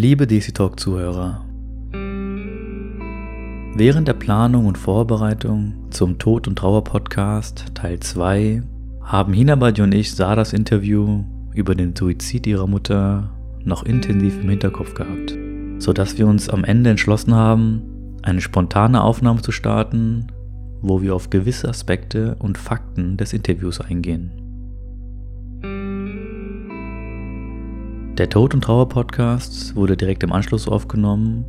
Liebe 0.00 0.28
DC 0.28 0.54
Talk 0.54 0.78
Zuhörer, 0.78 1.44
während 3.74 4.06
der 4.06 4.12
Planung 4.12 4.66
und 4.66 4.78
Vorbereitung 4.78 5.74
zum 5.90 6.20
Tod 6.20 6.46
und 6.46 6.56
Trauer 6.56 6.84
Podcast 6.84 7.64
Teil 7.74 7.98
2 7.98 8.62
haben 9.02 9.32
Hinabadi 9.32 9.82
und 9.82 9.92
ich 9.92 10.14
Saras 10.14 10.52
Interview 10.52 11.24
über 11.52 11.74
den 11.74 11.96
Suizid 11.96 12.46
ihrer 12.46 12.68
Mutter 12.68 13.32
noch 13.64 13.82
intensiv 13.82 14.40
im 14.40 14.50
Hinterkopf 14.50 14.94
gehabt, 14.94 15.36
sodass 15.78 16.16
wir 16.16 16.28
uns 16.28 16.48
am 16.48 16.62
Ende 16.62 16.90
entschlossen 16.90 17.34
haben, 17.34 17.82
eine 18.22 18.40
spontane 18.40 19.02
Aufnahme 19.02 19.42
zu 19.42 19.50
starten, 19.50 20.28
wo 20.80 21.02
wir 21.02 21.12
auf 21.12 21.28
gewisse 21.28 21.68
Aspekte 21.68 22.36
und 22.38 22.56
Fakten 22.56 23.16
des 23.16 23.32
Interviews 23.32 23.80
eingehen. 23.80 24.47
Der 28.18 28.28
Tod 28.28 28.52
und 28.52 28.62
Trauer 28.64 28.88
Podcast 28.88 29.76
wurde 29.76 29.96
direkt 29.96 30.24
im 30.24 30.32
Anschluss 30.32 30.66
aufgenommen 30.66 31.44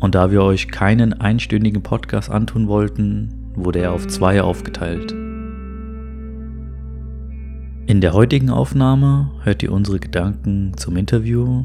und 0.00 0.16
da 0.16 0.32
wir 0.32 0.42
euch 0.42 0.66
keinen 0.66 1.12
einstündigen 1.12 1.84
Podcast 1.84 2.30
antun 2.30 2.66
wollten, 2.66 3.52
wurde 3.54 3.78
er 3.78 3.92
auf 3.92 4.08
zwei 4.08 4.42
aufgeteilt. 4.42 5.12
In 7.86 8.00
der 8.00 8.12
heutigen 8.12 8.50
Aufnahme 8.50 9.30
hört 9.44 9.62
ihr 9.62 9.70
unsere 9.70 10.00
Gedanken 10.00 10.72
zum 10.76 10.96
Interview 10.96 11.62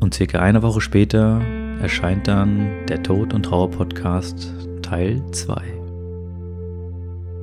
und 0.00 0.12
circa 0.12 0.40
eine 0.40 0.64
Woche 0.64 0.80
später 0.80 1.40
erscheint 1.80 2.26
dann 2.26 2.66
der 2.88 3.04
Tod 3.04 3.32
und 3.32 3.44
Trauer 3.44 3.70
Podcast 3.70 4.52
Teil 4.82 5.22
2. 5.30 5.54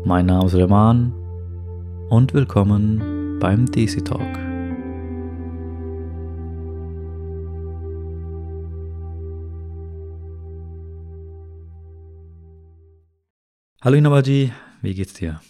Mein 0.03 0.25
Name 0.25 0.47
ist 0.47 0.53
Leman 0.53 1.13
und 2.09 2.33
willkommen 2.33 3.39
beim 3.39 3.65
DC 3.67 4.03
Talk. 4.03 4.52
Hallo 13.83 13.97
Inabaji, 13.97 14.53
wie 14.81 14.93
geht's 14.93 15.15
dir? 15.15 15.41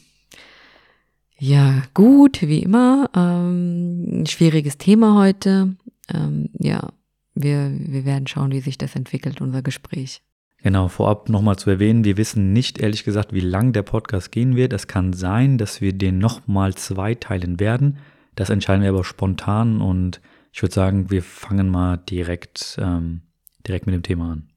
Ja, 1.38 1.84
gut, 1.94 2.42
wie 2.42 2.64
immer. 2.64 3.08
Ähm, 3.16 4.26
schwieriges 4.28 4.80
Thema 4.80 5.20
heute. 5.20 5.76
Ähm, 6.12 6.50
ja, 6.58 6.94
wir, 7.36 7.72
wir 7.78 8.06
werden 8.06 8.26
schauen, 8.26 8.52
wie 8.52 8.60
sich 8.60 8.80
das 8.80 8.96
entwickelt, 8.96 9.40
unser 9.40 9.62
Gespräch. 9.62 10.24
Genau, 10.64 10.88
vorab 10.88 11.30
nochmal 11.30 11.58
zu 11.58 11.70
erwähnen, 11.70 12.06
wir 12.06 12.18
wissen 12.18 12.54
nicht 12.54 12.80
ehrlich 12.80 13.04
gesagt, 13.04 13.34
wie 13.34 13.40
lang 13.40 13.72
der 13.72 13.84
Podcast 13.84 14.32
gehen 14.32 14.56
wird. 14.56 14.74
Es 14.74 14.88
kann 14.88 15.14
sein, 15.14 15.60
dass 15.60 15.80
wir 15.80 15.94
den 15.94 16.18
nochmal 16.18 16.74
zweiteilen 16.74 17.60
werden. 17.60 18.00
Das 18.34 18.50
entscheiden 18.50 18.82
wir 18.82 18.90
aber 18.90 19.04
spontan 19.04 19.80
und 19.80 20.22
ich 20.52 20.64
würde 20.64 20.74
sagen, 20.74 21.12
wir 21.12 21.22
fangen 21.22 21.70
mal 21.70 21.98
direkt, 21.98 22.80
ähm, 22.82 23.22
direkt 23.68 23.86
mit 23.86 23.94
dem 23.94 24.02
Thema 24.02 24.32
an. 24.32 24.53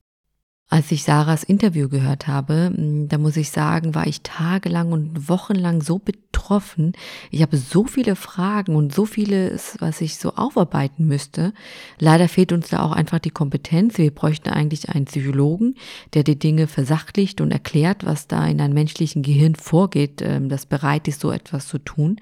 Als 0.68 0.90
ich 0.90 1.04
Sarahs 1.04 1.44
Interview 1.44 1.88
gehört 1.88 2.26
habe, 2.26 2.72
da 2.76 3.18
muss 3.18 3.36
ich 3.36 3.52
sagen, 3.52 3.94
war 3.94 4.08
ich 4.08 4.22
tagelang 4.22 4.90
und 4.90 5.28
wochenlang 5.28 5.80
so 5.80 6.00
betroffen. 6.00 6.92
Ich 7.30 7.40
habe 7.42 7.56
so 7.56 7.84
viele 7.84 8.16
Fragen 8.16 8.74
und 8.74 8.92
so 8.92 9.06
vieles, 9.06 9.76
was 9.78 10.00
ich 10.00 10.16
so 10.18 10.34
aufarbeiten 10.34 11.06
müsste. 11.06 11.52
Leider 12.00 12.28
fehlt 12.28 12.50
uns 12.50 12.68
da 12.68 12.82
auch 12.82 12.90
einfach 12.90 13.20
die 13.20 13.30
Kompetenz. 13.30 13.96
Wir 13.96 14.12
bräuchten 14.12 14.48
eigentlich 14.48 14.88
einen 14.88 15.04
Psychologen, 15.04 15.76
der 16.14 16.24
die 16.24 16.38
Dinge 16.38 16.66
versachlicht 16.66 17.40
und 17.40 17.52
erklärt, 17.52 18.04
was 18.04 18.26
da 18.26 18.44
in 18.44 18.60
einem 18.60 18.74
menschlichen 18.74 19.22
Gehirn 19.22 19.54
vorgeht, 19.54 20.20
ähm, 20.20 20.48
das 20.48 20.66
bereit 20.66 21.06
ist, 21.06 21.20
so 21.20 21.30
etwas 21.30 21.68
zu 21.68 21.78
tun. 21.78 22.20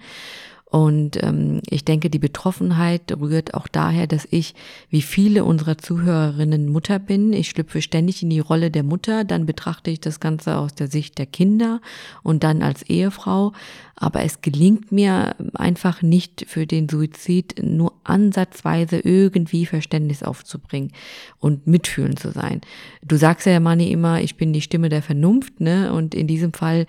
Und 0.74 1.22
ähm, 1.22 1.60
ich 1.70 1.84
denke, 1.84 2.10
die 2.10 2.18
Betroffenheit 2.18 3.02
rührt 3.20 3.54
auch 3.54 3.68
daher, 3.68 4.08
dass 4.08 4.26
ich, 4.28 4.56
wie 4.90 5.02
viele 5.02 5.44
unserer 5.44 5.78
Zuhörerinnen, 5.78 6.68
Mutter 6.68 6.98
bin. 6.98 7.32
Ich 7.32 7.50
schlüpfe 7.50 7.80
ständig 7.80 8.24
in 8.24 8.30
die 8.30 8.40
Rolle 8.40 8.72
der 8.72 8.82
Mutter, 8.82 9.22
dann 9.22 9.46
betrachte 9.46 9.92
ich 9.92 10.00
das 10.00 10.18
Ganze 10.18 10.56
aus 10.56 10.74
der 10.74 10.88
Sicht 10.88 11.16
der 11.18 11.26
Kinder 11.26 11.80
und 12.24 12.42
dann 12.42 12.60
als 12.60 12.82
Ehefrau. 12.82 13.52
Aber 13.94 14.24
es 14.24 14.40
gelingt 14.40 14.90
mir 14.90 15.36
einfach 15.54 16.02
nicht 16.02 16.44
für 16.48 16.66
den 16.66 16.88
Suizid 16.88 17.62
nur 17.62 17.92
ansatzweise 18.02 18.98
irgendwie 18.98 19.66
Verständnis 19.66 20.24
aufzubringen 20.24 20.90
und 21.38 21.68
mitfühlen 21.68 22.16
zu 22.16 22.32
sein. 22.32 22.62
Du 23.00 23.14
sagst 23.14 23.46
ja, 23.46 23.60
Manni, 23.60 23.92
immer, 23.92 24.22
ich 24.22 24.36
bin 24.36 24.52
die 24.52 24.60
Stimme 24.60 24.88
der 24.88 25.02
Vernunft, 25.02 25.60
ne? 25.60 25.92
Und 25.92 26.16
in 26.16 26.26
diesem 26.26 26.52
Fall 26.52 26.86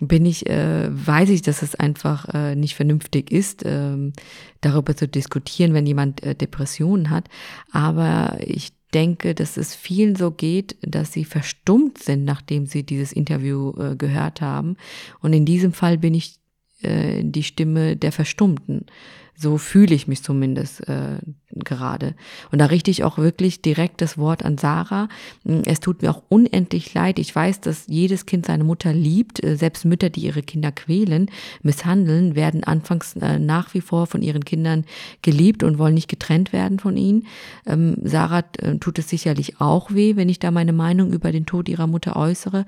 bin 0.00 0.24
ich, 0.26 0.48
äh, 0.48 0.88
weiß 0.90 1.28
ich, 1.30 1.42
dass 1.42 1.62
es 1.62 1.74
einfach 1.74 2.28
äh, 2.34 2.56
nicht 2.56 2.74
vernünftig 2.74 3.30
ist, 3.30 3.62
ähm, 3.64 4.12
darüber 4.60 4.96
zu 4.96 5.06
diskutieren, 5.06 5.74
wenn 5.74 5.86
jemand 5.86 6.22
äh, 6.22 6.34
Depressionen 6.34 7.10
hat. 7.10 7.28
Aber 7.70 8.38
ich 8.40 8.72
denke, 8.94 9.34
dass 9.34 9.56
es 9.56 9.74
vielen 9.74 10.16
so 10.16 10.30
geht, 10.30 10.76
dass 10.82 11.12
sie 11.12 11.24
verstummt 11.24 11.98
sind, 11.98 12.24
nachdem 12.24 12.66
sie 12.66 12.82
dieses 12.82 13.12
Interview 13.12 13.72
äh, 13.78 13.96
gehört 13.96 14.40
haben. 14.40 14.76
Und 15.20 15.32
in 15.32 15.44
diesem 15.44 15.72
Fall 15.72 15.98
bin 15.98 16.14
ich 16.14 16.40
äh, 16.82 17.22
die 17.22 17.42
Stimme 17.42 17.96
der 17.96 18.12
Verstummten. 18.12 18.86
So 19.36 19.58
fühle 19.58 19.94
ich 19.94 20.08
mich 20.08 20.22
zumindest 20.22 20.86
äh, 20.88 21.18
gerade. 21.52 22.14
Und 22.50 22.58
da 22.58 22.66
richte 22.66 22.90
ich 22.90 23.04
auch 23.04 23.18
wirklich 23.18 23.62
direkt 23.62 24.00
das 24.00 24.18
Wort 24.18 24.44
an 24.44 24.58
Sarah. 24.58 25.08
Es 25.64 25.80
tut 25.80 26.02
mir 26.02 26.10
auch 26.10 26.22
unendlich 26.28 26.94
leid. 26.94 27.18
Ich 27.18 27.34
weiß, 27.34 27.60
dass 27.60 27.86
jedes 27.88 28.26
Kind 28.26 28.46
seine 28.46 28.64
Mutter 28.64 28.92
liebt. 28.92 29.42
Äh, 29.42 29.56
selbst 29.56 29.84
Mütter, 29.84 30.10
die 30.10 30.20
ihre 30.20 30.42
Kinder 30.42 30.72
quälen, 30.72 31.30
misshandeln, 31.62 32.34
werden 32.34 32.64
anfangs 32.64 33.16
äh, 33.16 33.38
nach 33.38 33.74
wie 33.74 33.80
vor 33.80 34.06
von 34.06 34.22
ihren 34.22 34.44
Kindern 34.44 34.84
geliebt 35.22 35.62
und 35.62 35.78
wollen 35.78 35.94
nicht 35.94 36.08
getrennt 36.08 36.52
werden 36.52 36.78
von 36.78 36.96
ihnen. 36.96 37.26
Ähm, 37.66 37.96
Sarah 38.04 38.44
äh, 38.58 38.76
tut 38.76 38.98
es 38.98 39.08
sicherlich 39.08 39.60
auch 39.60 39.92
weh, 39.92 40.16
wenn 40.16 40.28
ich 40.28 40.38
da 40.38 40.50
meine 40.50 40.72
Meinung 40.72 41.12
über 41.12 41.32
den 41.32 41.46
Tod 41.46 41.68
ihrer 41.68 41.86
Mutter 41.86 42.16
äußere, 42.16 42.66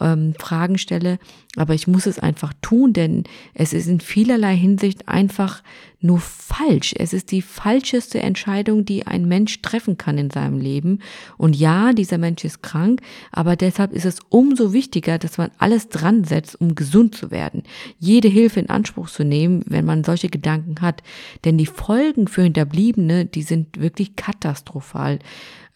ähm, 0.00 0.34
Fragen 0.38 0.78
stelle. 0.78 1.18
Aber 1.56 1.74
ich 1.74 1.86
muss 1.86 2.06
es 2.06 2.18
einfach 2.18 2.52
tun, 2.62 2.94
denn 2.94 3.24
es 3.52 3.72
ist 3.74 3.86
in 3.86 4.00
vielerlei 4.00 4.56
Hinsicht 4.56 5.08
einfach 5.08 5.62
nur 6.00 6.18
falsch. 6.18 6.94
Es 6.98 7.12
ist 7.12 7.30
die 7.30 7.42
falscheste 7.42 8.21
Entscheidung, 8.22 8.84
die 8.84 9.06
ein 9.06 9.26
Mensch 9.26 9.60
treffen 9.62 9.98
kann 9.98 10.18
in 10.18 10.30
seinem 10.30 10.58
Leben. 10.58 11.00
Und 11.36 11.56
ja, 11.56 11.92
dieser 11.92 12.18
Mensch 12.18 12.44
ist 12.44 12.62
krank, 12.62 13.00
aber 13.30 13.56
deshalb 13.56 13.92
ist 13.92 14.04
es 14.04 14.20
umso 14.28 14.72
wichtiger, 14.72 15.18
dass 15.18 15.38
man 15.38 15.50
alles 15.58 15.88
dran 15.88 16.24
setzt, 16.24 16.60
um 16.60 16.74
gesund 16.74 17.14
zu 17.14 17.30
werden. 17.30 17.62
Jede 17.98 18.28
Hilfe 18.28 18.60
in 18.60 18.70
Anspruch 18.70 19.10
zu 19.10 19.24
nehmen, 19.24 19.62
wenn 19.66 19.84
man 19.84 20.04
solche 20.04 20.28
Gedanken 20.28 20.80
hat. 20.80 21.02
Denn 21.44 21.58
die 21.58 21.66
Folgen 21.66 22.28
für 22.28 22.42
Hinterbliebene, 22.42 23.26
die 23.26 23.42
sind 23.42 23.80
wirklich 23.80 24.16
katastrophal. 24.16 25.18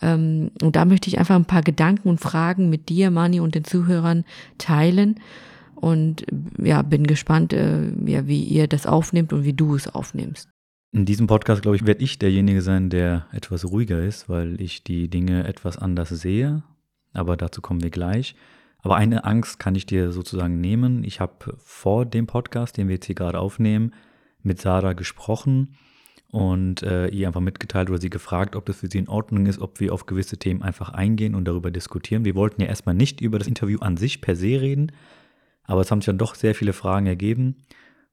Ähm, 0.02 0.50
und 0.62 0.76
da 0.76 0.84
möchte 0.84 1.08
ich 1.08 1.18
einfach 1.18 1.36
ein 1.36 1.44
paar 1.44 1.62
Gedanken 1.62 2.08
und 2.08 2.20
Fragen 2.20 2.70
mit 2.70 2.88
dir, 2.88 3.10
Mani, 3.10 3.40
und 3.40 3.54
den 3.54 3.64
Zuhörern 3.64 4.24
teilen 4.58 5.20
und 5.74 6.24
ja, 6.58 6.82
bin 6.82 7.06
gespannt, 7.06 7.52
äh, 7.52 7.90
ja, 8.06 8.26
wie 8.26 8.42
ihr 8.42 8.66
das 8.66 8.86
aufnehmt 8.86 9.32
und 9.32 9.44
wie 9.44 9.52
du 9.52 9.74
es 9.74 9.88
aufnimmst. 9.88 10.48
In 10.92 11.04
diesem 11.04 11.26
Podcast, 11.26 11.62
glaube 11.62 11.76
ich, 11.76 11.86
werde 11.86 12.02
ich 12.02 12.18
derjenige 12.18 12.62
sein, 12.62 12.90
der 12.90 13.26
etwas 13.32 13.64
ruhiger 13.64 14.02
ist, 14.02 14.28
weil 14.28 14.60
ich 14.60 14.82
die 14.82 15.08
Dinge 15.08 15.46
etwas 15.46 15.76
anders 15.76 16.08
sehe. 16.08 16.62
Aber 17.12 17.36
dazu 17.36 17.60
kommen 17.60 17.82
wir 17.82 17.90
gleich. 17.90 18.34
Aber 18.78 18.96
eine 18.96 19.24
Angst 19.24 19.58
kann 19.58 19.74
ich 19.74 19.86
dir 19.86 20.12
sozusagen 20.12 20.60
nehmen. 20.60 21.02
Ich 21.02 21.20
habe 21.20 21.56
vor 21.58 22.06
dem 22.06 22.26
Podcast, 22.26 22.76
den 22.76 22.88
wir 22.88 22.94
jetzt 22.94 23.06
hier 23.06 23.14
gerade 23.14 23.38
aufnehmen, 23.38 23.92
mit 24.42 24.60
Sarah 24.60 24.92
gesprochen 24.92 25.76
und 26.30 26.82
äh, 26.82 27.08
ihr 27.08 27.26
einfach 27.26 27.40
mitgeteilt 27.40 27.90
oder 27.90 28.00
sie 28.00 28.10
gefragt, 28.10 28.56
ob 28.56 28.66
das 28.66 28.76
für 28.76 28.88
sie 28.88 28.98
in 28.98 29.08
Ordnung 29.08 29.46
ist, 29.46 29.60
ob 29.60 29.80
wir 29.80 29.92
auf 29.92 30.06
gewisse 30.06 30.38
Themen 30.38 30.62
einfach 30.62 30.90
eingehen 30.90 31.34
und 31.34 31.46
darüber 31.46 31.70
diskutieren. 31.70 32.24
Wir 32.24 32.34
wollten 32.34 32.60
ja 32.60 32.68
erstmal 32.68 32.94
nicht 32.94 33.20
über 33.20 33.38
das 33.38 33.48
Interview 33.48 33.78
an 33.80 33.96
sich 33.96 34.20
per 34.20 34.36
se 34.36 34.60
reden, 34.60 34.92
aber 35.64 35.80
es 35.80 35.90
haben 35.90 36.00
sich 36.00 36.06
dann 36.06 36.18
doch 36.18 36.34
sehr 36.34 36.54
viele 36.54 36.72
Fragen 36.72 37.06
ergeben, 37.06 37.56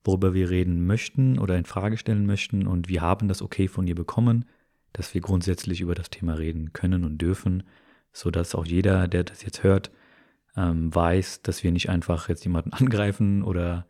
worüber 0.04 0.34
wir 0.34 0.50
reden 0.50 0.86
möchten 0.86 1.40
oder 1.40 1.58
in 1.58 1.66
Frage 1.66 1.98
stellen 1.98 2.26
möchten. 2.26 2.68
Und 2.68 2.90
wir 2.90 3.02
haben 3.02 3.28
das 3.28 3.42
okay 3.42 3.68
von 3.68 3.88
ihr 3.88 3.96
bekommen, 3.96 4.46
dass 4.92 5.14
wir 5.14 5.22
grundsätzlich 5.22 5.82
über 5.82 5.96
das 5.96 6.10
Thema 6.10 6.36
reden 6.36 6.74
können 6.74 7.04
und 7.04 7.18
dürfen, 7.18 7.64
sodass 8.12 8.56
auch 8.56 8.66
jeder, 8.66 9.08
der 9.08 9.24
das 9.24 9.44
jetzt 9.44 9.64
hört, 9.64 9.92
ähm, 10.56 10.94
weiß, 10.94 11.42
dass 11.42 11.64
wir 11.64 11.72
nicht 11.72 11.90
einfach 11.90 12.30
jetzt 12.30 12.44
jemanden 12.44 12.74
angreifen 12.74 13.44
oder 13.44 13.88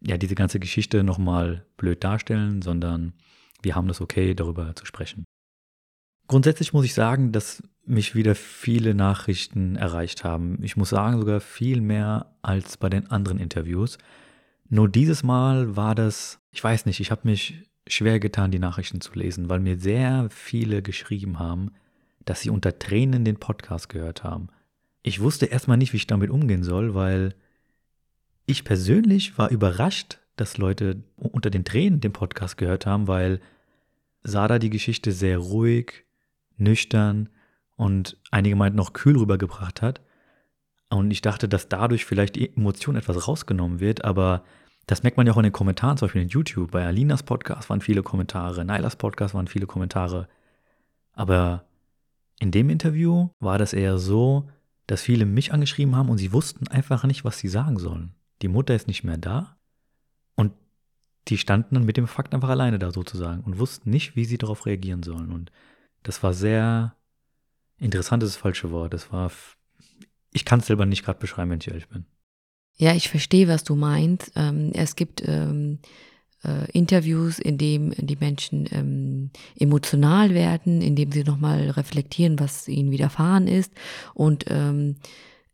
ja 0.00 0.18
diese 0.18 0.34
ganze 0.34 0.60
Geschichte 0.60 1.02
nochmal 1.04 1.64
blöd 1.76 2.04
darstellen, 2.04 2.62
sondern 2.62 3.14
wir 3.62 3.74
haben 3.74 3.88
das 3.88 4.00
okay, 4.00 4.34
darüber 4.34 4.74
zu 4.74 4.84
sprechen. 4.84 5.24
Grundsätzlich 6.28 6.72
muss 6.72 6.84
ich 6.84 6.92
sagen, 6.92 7.32
dass 7.32 7.62
mich 7.84 8.14
wieder 8.14 8.34
viele 8.34 8.94
Nachrichten 8.94 9.76
erreicht 9.76 10.24
haben. 10.24 10.58
Ich 10.62 10.76
muss 10.76 10.90
sagen, 10.90 11.18
sogar 11.18 11.40
viel 11.40 11.80
mehr 11.80 12.34
als 12.42 12.76
bei 12.76 12.88
den 12.88 13.10
anderen 13.10 13.38
Interviews. 13.38 13.96
Nur 14.68 14.88
dieses 14.88 15.22
Mal 15.22 15.76
war 15.76 15.94
das, 15.94 16.40
ich 16.50 16.62
weiß 16.62 16.86
nicht, 16.86 17.00
ich 17.00 17.10
habe 17.10 17.22
mich 17.24 17.62
schwer 17.86 18.18
getan, 18.18 18.50
die 18.50 18.58
Nachrichten 18.58 19.00
zu 19.00 19.12
lesen, 19.14 19.48
weil 19.48 19.60
mir 19.60 19.78
sehr 19.78 20.28
viele 20.30 20.82
geschrieben 20.82 21.38
haben, 21.38 21.70
dass 22.24 22.40
sie 22.40 22.50
unter 22.50 22.78
Tränen 22.78 23.24
den 23.24 23.38
Podcast 23.38 23.88
gehört 23.88 24.24
haben. 24.24 24.48
Ich 25.02 25.20
wusste 25.20 25.46
erstmal 25.46 25.76
nicht, 25.76 25.92
wie 25.92 25.98
ich 25.98 26.08
damit 26.08 26.30
umgehen 26.30 26.64
soll, 26.64 26.94
weil 26.94 27.34
ich 28.46 28.64
persönlich 28.64 29.38
war 29.38 29.50
überrascht, 29.50 30.18
dass 30.34 30.58
Leute 30.58 31.02
unter 31.16 31.50
den 31.50 31.64
Tränen 31.64 32.00
den 32.00 32.12
Podcast 32.12 32.56
gehört 32.56 32.86
haben, 32.86 33.06
weil 33.06 33.40
Sada 34.24 34.58
die 34.58 34.70
Geschichte 34.70 35.12
sehr 35.12 35.38
ruhig, 35.38 36.04
nüchtern 36.56 37.28
und 37.76 38.16
einige 38.32 38.56
meinten 38.56 38.76
noch 38.76 38.92
kühl 38.92 39.16
rübergebracht 39.16 39.82
hat. 39.82 40.00
Und 40.88 41.10
ich 41.10 41.20
dachte, 41.20 41.48
dass 41.48 41.68
dadurch 41.68 42.04
vielleicht 42.04 42.36
die 42.36 42.56
Emotion 42.56 42.96
etwas 42.96 43.26
rausgenommen 43.26 43.80
wird, 43.80 44.04
aber 44.04 44.44
das 44.86 45.02
merkt 45.02 45.16
man 45.16 45.26
ja 45.26 45.32
auch 45.32 45.38
in 45.38 45.42
den 45.42 45.52
Kommentaren, 45.52 45.96
zum 45.96 46.06
Beispiel 46.06 46.22
in 46.22 46.28
YouTube. 46.28 46.70
Bei 46.70 46.86
Alinas 46.86 47.24
Podcast 47.24 47.68
waren 47.70 47.80
viele 47.80 48.04
Kommentare, 48.04 48.64
Nailas 48.64 48.96
Podcast 48.96 49.34
waren 49.34 49.48
viele 49.48 49.66
Kommentare. 49.66 50.28
Aber 51.12 51.64
in 52.38 52.52
dem 52.52 52.70
Interview 52.70 53.30
war 53.40 53.58
das 53.58 53.72
eher 53.72 53.98
so, 53.98 54.48
dass 54.86 55.02
viele 55.02 55.26
mich 55.26 55.52
angeschrieben 55.52 55.96
haben 55.96 56.08
und 56.08 56.18
sie 56.18 56.32
wussten 56.32 56.68
einfach 56.68 57.04
nicht, 57.04 57.24
was 57.24 57.38
sie 57.38 57.48
sagen 57.48 57.78
sollen. 57.78 58.14
Die 58.42 58.48
Mutter 58.48 58.74
ist 58.74 58.86
nicht 58.86 59.02
mehr 59.02 59.18
da 59.18 59.56
und 60.36 60.52
die 61.28 61.38
standen 61.38 61.74
dann 61.74 61.84
mit 61.84 61.96
dem 61.96 62.06
Fakt 62.06 62.34
einfach 62.34 62.50
alleine 62.50 62.78
da 62.78 62.92
sozusagen 62.92 63.42
und 63.42 63.58
wussten 63.58 63.90
nicht, 63.90 64.14
wie 64.14 64.24
sie 64.24 64.38
darauf 64.38 64.66
reagieren 64.66 65.02
sollen. 65.02 65.32
Und 65.32 65.50
das 66.04 66.22
war 66.22 66.32
sehr 66.34 66.94
interessant, 67.78 68.22
ist 68.22 68.34
das 68.34 68.40
falsche 68.40 68.70
Wort. 68.70 68.94
Das 68.94 69.10
war, 69.10 69.32
ich 70.36 70.44
kann 70.44 70.60
es 70.60 70.66
selber 70.66 70.84
nicht 70.84 71.04
gerade 71.04 71.18
beschreiben, 71.18 71.50
wenn 71.50 71.60
ich 71.60 71.68
ehrlich 71.68 71.88
bin. 71.88 72.04
Ja, 72.76 72.94
ich 72.94 73.08
verstehe, 73.08 73.48
was 73.48 73.64
du 73.64 73.74
meinst. 73.74 74.32
Ähm, 74.36 74.70
es 74.74 74.94
gibt 74.94 75.26
ähm, 75.26 75.78
äh, 76.44 76.70
Interviews, 76.72 77.38
in 77.38 77.56
dem 77.56 77.94
die 77.96 78.16
Menschen 78.16 78.68
ähm, 78.70 79.30
emotional 79.58 80.34
werden, 80.34 80.82
in 80.82 80.94
dem 80.94 81.10
sie 81.10 81.24
nochmal 81.24 81.70
reflektieren, 81.70 82.38
was 82.38 82.68
ihnen 82.68 82.90
widerfahren 82.90 83.48
ist. 83.48 83.72
Und 84.12 84.44
ähm, 84.48 84.96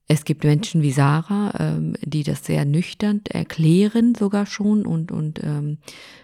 es 0.09 0.25
gibt 0.25 0.45
Menschen 0.45 0.83
wie 0.83 0.91
Sarah, 0.91 1.55
ähm, 1.59 1.95
die 2.03 2.23
das 2.23 2.45
sehr 2.45 2.65
nüchtern 2.65 3.21
erklären 3.29 4.15
sogar 4.15 4.47
schon 4.47 4.85
und, 4.85 5.13
und 5.13 5.43
ähm, 5.43 5.79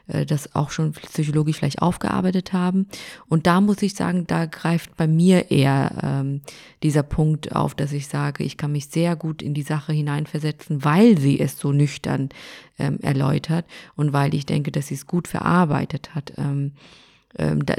äh, 0.09 0.27
das 0.27 0.55
auch 0.55 0.71
schon 0.71 0.93
psychologisch 0.93 1.57
vielleicht 1.59 1.81
aufgearbeitet 1.81 2.53
haben. 2.53 2.89
Und 3.29 3.47
da 3.47 3.61
muss 3.61 3.81
ich 3.83 3.95
sagen, 3.95 4.27
da 4.27 4.47
greift 4.47 4.97
bei 4.97 5.07
mir 5.07 5.51
eher 5.51 5.93
ähm, 6.03 6.43
dieser 6.83 7.03
Punkt 7.05 7.55
auf, 7.55 7.75
dass 7.75 7.93
ich 7.93 8.09
sage, 8.09 8.43
ich 8.43 8.57
kann 8.57 8.73
mich 8.73 8.89
sehr 8.89 9.17
gut 9.17 9.43
in 9.43 9.55
die 9.55 9.63
Sache 9.63 9.93
hineinversetzen, 9.93 10.85
weil 10.85 11.17
sie 11.19 11.39
es 11.39 11.59
so 11.59 11.73
nüchtern 11.73 12.31
ähm, 12.79 12.99
erläutert 13.01 13.65
und 13.97 14.13
weil 14.13 14.35
ich 14.35 14.45
denke, 14.45 14.73
dass 14.73 14.89
sie 14.89 14.95
es 14.95 15.07
gut 15.07 15.29
verarbeitet 15.29 16.15
hat. 16.15 16.33
Ähm, 16.37 16.73
ähm, 17.37 17.65
da, 17.65 17.75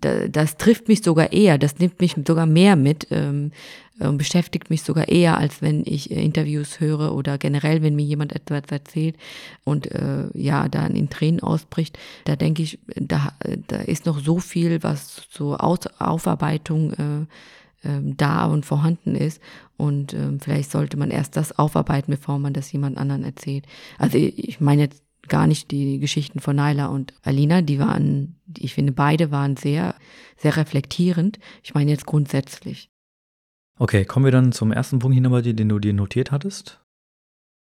das 0.00 0.56
trifft 0.56 0.88
mich 0.88 1.02
sogar 1.02 1.32
eher, 1.32 1.58
das 1.58 1.78
nimmt 1.78 2.00
mich 2.00 2.16
sogar 2.26 2.46
mehr 2.46 2.76
mit 2.76 3.06
ähm, 3.10 3.52
und 3.98 4.18
beschäftigt 4.18 4.70
mich 4.70 4.82
sogar 4.82 5.08
eher, 5.08 5.36
als 5.36 5.60
wenn 5.62 5.82
ich 5.84 6.10
äh, 6.10 6.22
Interviews 6.22 6.80
höre 6.80 7.14
oder 7.14 7.38
generell, 7.38 7.82
wenn 7.82 7.96
mir 7.96 8.04
jemand 8.04 8.34
etwas 8.34 8.62
erzählt 8.70 9.16
und 9.64 9.90
äh, 9.90 10.26
ja, 10.34 10.68
dann 10.68 10.96
in 10.96 11.10
Tränen 11.10 11.40
ausbricht. 11.40 11.98
Da 12.24 12.36
denke 12.36 12.62
ich, 12.62 12.78
da, 12.96 13.34
da 13.66 13.76
ist 13.76 14.06
noch 14.06 14.20
so 14.20 14.38
viel, 14.38 14.82
was 14.82 15.28
zur 15.30 15.62
Aus 15.62 15.80
Aufarbeitung 15.98 16.92
äh, 16.94 17.88
äh, 17.88 18.00
da 18.02 18.46
und 18.46 18.66
vorhanden 18.66 19.14
ist. 19.14 19.40
Und 19.76 20.12
äh, 20.12 20.38
vielleicht 20.40 20.70
sollte 20.70 20.96
man 20.96 21.10
erst 21.10 21.36
das 21.36 21.58
aufarbeiten, 21.58 22.10
bevor 22.10 22.38
man 22.38 22.52
das 22.52 22.70
jemand 22.72 22.98
anderen 22.98 23.24
erzählt. 23.24 23.64
Also 23.98 24.18
ich 24.18 24.60
meine 24.60 24.82
jetzt 24.82 25.02
gar 25.30 25.46
nicht 25.46 25.70
die 25.70 25.98
Geschichten 25.98 26.40
von 26.40 26.56
Naila 26.56 26.86
und 26.86 27.14
Alina, 27.22 27.62
die 27.62 27.78
waren, 27.78 28.36
ich 28.58 28.74
finde, 28.74 28.92
beide 28.92 29.30
waren 29.30 29.56
sehr, 29.56 29.94
sehr 30.36 30.56
reflektierend. 30.56 31.38
Ich 31.62 31.72
meine 31.72 31.90
jetzt 31.90 32.04
grundsätzlich. 32.04 32.90
Okay, 33.78 34.04
kommen 34.04 34.26
wir 34.26 34.32
dann 34.32 34.52
zum 34.52 34.72
ersten 34.72 34.98
Punkt 34.98 35.14
hin, 35.14 35.56
den 35.56 35.68
du 35.70 35.78
dir 35.78 35.94
notiert 35.94 36.32
hattest. 36.32 36.79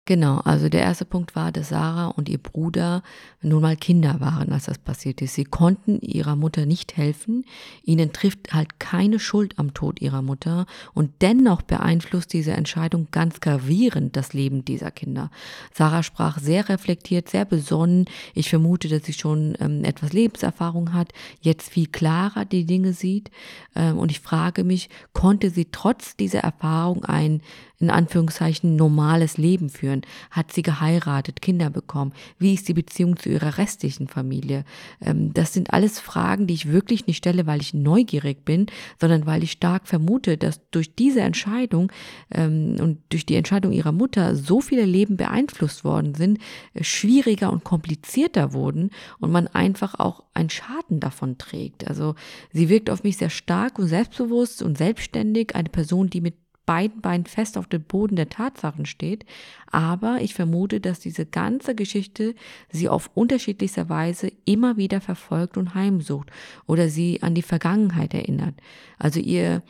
Genau, 0.09 0.39
also 0.39 0.69
der 0.69 0.81
erste 0.81 1.05
Punkt 1.05 1.35
war, 1.35 1.51
dass 1.51 1.69
Sarah 1.69 2.07
und 2.07 2.29
ihr 2.29 2.39
Bruder 2.39 3.03
nun 3.43 3.61
mal 3.61 3.75
Kinder 3.75 4.19
waren, 4.19 4.51
als 4.51 4.65
das 4.65 4.79
passiert 4.79 5.21
ist. 5.21 5.35
Sie 5.35 5.43
konnten 5.43 6.01
ihrer 6.01 6.35
Mutter 6.35 6.65
nicht 6.65 6.97
helfen. 6.97 7.45
Ihnen 7.83 8.11
trifft 8.11 8.51
halt 8.51 8.79
keine 8.79 9.19
Schuld 9.19 9.59
am 9.59 9.75
Tod 9.75 10.01
ihrer 10.01 10.23
Mutter 10.23 10.65
und 10.95 11.11
dennoch 11.21 11.61
beeinflusst 11.61 12.33
diese 12.33 12.53
Entscheidung 12.53 13.09
ganz 13.11 13.39
gravierend 13.39 14.15
das 14.15 14.33
Leben 14.33 14.65
dieser 14.65 14.89
Kinder. 14.89 15.29
Sarah 15.75 16.01
sprach 16.01 16.39
sehr 16.39 16.69
reflektiert, 16.69 17.29
sehr 17.29 17.45
besonnen. 17.45 18.05
Ich 18.33 18.49
vermute, 18.49 18.87
dass 18.87 19.05
sie 19.05 19.13
schon 19.13 19.55
ähm, 19.59 19.83
etwas 19.83 20.11
Lebenserfahrung 20.11 20.93
hat, 20.93 21.13
jetzt 21.39 21.69
viel 21.69 21.85
klarer 21.85 22.45
die 22.45 22.65
Dinge 22.65 22.93
sieht. 22.93 23.29
Ähm, 23.75 23.99
und 23.99 24.09
ich 24.09 24.21
frage 24.21 24.63
mich, 24.63 24.89
konnte 25.13 25.51
sie 25.51 25.67
trotz 25.71 26.15
dieser 26.15 26.39
Erfahrung 26.39 27.05
ein 27.05 27.43
in 27.79 27.89
Anführungszeichen 27.89 28.75
normales 28.75 29.37
Leben 29.37 29.69
führen? 29.69 30.01
Hat 30.31 30.51
sie 30.51 30.61
geheiratet, 30.61 31.41
Kinder 31.41 31.69
bekommen? 31.69 32.13
Wie 32.37 32.53
ist 32.53 32.67
die 32.67 32.73
Beziehung 32.73 33.17
zu 33.17 33.29
ihrer 33.29 33.57
restlichen 33.57 34.07
Familie? 34.07 34.65
Ähm, 35.01 35.33
das 35.33 35.53
sind 35.53 35.73
alles 35.73 35.99
Fragen, 35.99 36.47
die 36.47 36.53
ich 36.53 36.71
wirklich 36.71 37.07
nicht 37.07 37.17
stelle, 37.17 37.47
weil 37.47 37.61
ich 37.61 37.73
neugierig 37.73 38.43
bin, 38.45 38.67
sondern 38.99 39.25
weil 39.25 39.43
ich 39.43 39.51
stark 39.51 39.87
vermute, 39.87 40.37
dass 40.37 40.59
durch 40.71 40.95
diese 40.95 41.21
Entscheidung 41.21 41.91
ähm, 42.31 42.75
und 42.79 42.99
durch 43.09 43.25
die 43.25 43.35
Entscheidung 43.35 43.71
ihrer 43.71 43.91
Mutter 43.91 44.35
so 44.35 44.61
viele 44.61 44.85
Leben 44.85 45.17
beeinflusst 45.17 45.83
worden 45.83 46.15
sind, 46.15 46.39
äh, 46.73 46.83
schwieriger 46.83 47.51
und 47.51 47.63
komplizierter 47.63 48.53
wurden 48.53 48.91
und 49.19 49.31
man 49.31 49.47
einfach 49.47 49.95
auch 49.99 50.23
einen 50.33 50.49
Schaden 50.49 50.99
davon 50.99 51.37
trägt. 51.37 51.87
Also 51.87 52.15
sie 52.51 52.69
wirkt 52.69 52.89
auf 52.89 53.03
mich 53.03 53.17
sehr 53.17 53.29
stark 53.29 53.79
und 53.79 53.87
selbstbewusst 53.87 54.61
und 54.61 54.77
selbstständig, 54.77 55.55
eine 55.55 55.69
Person, 55.69 56.09
die 56.09 56.21
mit 56.21 56.35
beiden 56.69 57.01
Beinen 57.01 57.25
fest 57.25 57.57
auf 57.57 57.65
dem 57.65 57.81
Boden 57.81 58.15
der 58.15 58.29
Tatsachen 58.29 58.85
steht. 58.85 59.25
Aber 59.71 60.19
ich 60.21 60.35
vermute, 60.35 60.79
dass 60.79 60.99
diese 60.99 61.25
ganze 61.25 61.73
Geschichte 61.73 62.35
sie 62.71 62.87
auf 62.87 63.09
unterschiedlichster 63.15 63.89
Weise 63.89 64.31
immer 64.45 64.77
wieder 64.77 65.01
verfolgt 65.01 65.57
und 65.57 65.73
heimsucht 65.73 66.29
oder 66.67 66.87
sie 66.87 67.23
an 67.23 67.33
die 67.33 67.41
Vergangenheit 67.41 68.13
erinnert. 68.13 68.53
Also 68.99 69.19
ihr, 69.19 69.63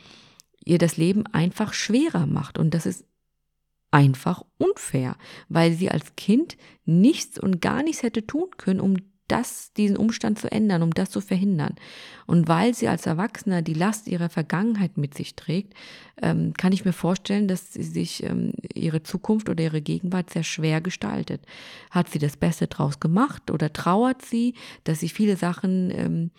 ihr 0.62 0.76
das 0.76 0.98
Leben 0.98 1.24
einfach 1.24 1.72
schwerer 1.72 2.26
macht. 2.26 2.58
Und 2.58 2.74
das 2.74 2.84
ist 2.84 3.06
einfach 3.90 4.44
unfair, 4.58 5.16
weil 5.48 5.72
sie 5.72 5.90
als 5.90 6.16
Kind 6.16 6.58
nichts 6.84 7.40
und 7.40 7.62
gar 7.62 7.82
nichts 7.82 8.02
hätte 8.02 8.26
tun 8.26 8.50
können, 8.58 8.80
um 8.80 8.98
das, 9.30 9.72
diesen 9.74 9.96
Umstand 9.96 10.38
zu 10.38 10.50
ändern, 10.50 10.82
um 10.82 10.92
das 10.92 11.10
zu 11.10 11.20
verhindern. 11.20 11.76
Und 12.26 12.48
weil 12.48 12.74
sie 12.74 12.88
als 12.88 13.06
Erwachsener 13.06 13.62
die 13.62 13.74
Last 13.74 14.08
ihrer 14.08 14.28
Vergangenheit 14.28 14.96
mit 14.96 15.14
sich 15.14 15.36
trägt, 15.36 15.74
ähm, 16.22 16.52
kann 16.54 16.72
ich 16.72 16.84
mir 16.84 16.92
vorstellen, 16.92 17.48
dass 17.48 17.72
sie 17.72 17.82
sich 17.82 18.22
ähm, 18.22 18.52
ihre 18.74 19.02
Zukunft 19.02 19.48
oder 19.48 19.62
ihre 19.62 19.80
Gegenwart 19.80 20.30
sehr 20.30 20.42
schwer 20.42 20.80
gestaltet. 20.80 21.42
Hat 21.90 22.08
sie 22.08 22.18
das 22.18 22.36
Beste 22.36 22.66
draus 22.66 23.00
gemacht 23.00 23.50
oder 23.50 23.72
trauert 23.72 24.22
sie, 24.22 24.54
dass 24.84 25.00
sie 25.00 25.08
viele 25.08 25.36
Sachen, 25.36 25.90
ähm, 25.90 26.30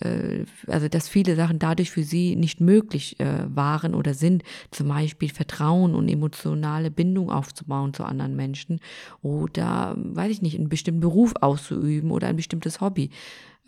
äh, 0.00 0.44
also 0.66 0.88
dass 0.88 1.08
viele 1.08 1.36
Sachen 1.36 1.58
dadurch 1.58 1.90
für 1.90 2.02
sie 2.02 2.36
nicht 2.36 2.60
möglich 2.60 3.18
äh, 3.20 3.44
waren 3.54 3.94
oder 3.94 4.14
sind, 4.14 4.42
zum 4.70 4.88
Beispiel 4.88 5.30
Vertrauen 5.30 5.94
und 5.94 6.08
emotionale 6.08 6.90
Bindung 6.90 7.30
aufzubauen 7.30 7.94
zu 7.94 8.04
anderen 8.04 8.36
Menschen 8.36 8.80
oder, 9.22 9.94
weiß 9.96 10.30
ich 10.30 10.42
nicht, 10.42 10.56
einen 10.56 10.68
bestimmten 10.68 11.00
Beruf 11.00 11.34
auszuüben 11.40 12.10
oder 12.10 12.28
ein 12.28 12.36
bestimmtes 12.36 12.80
Hobby. 12.80 13.10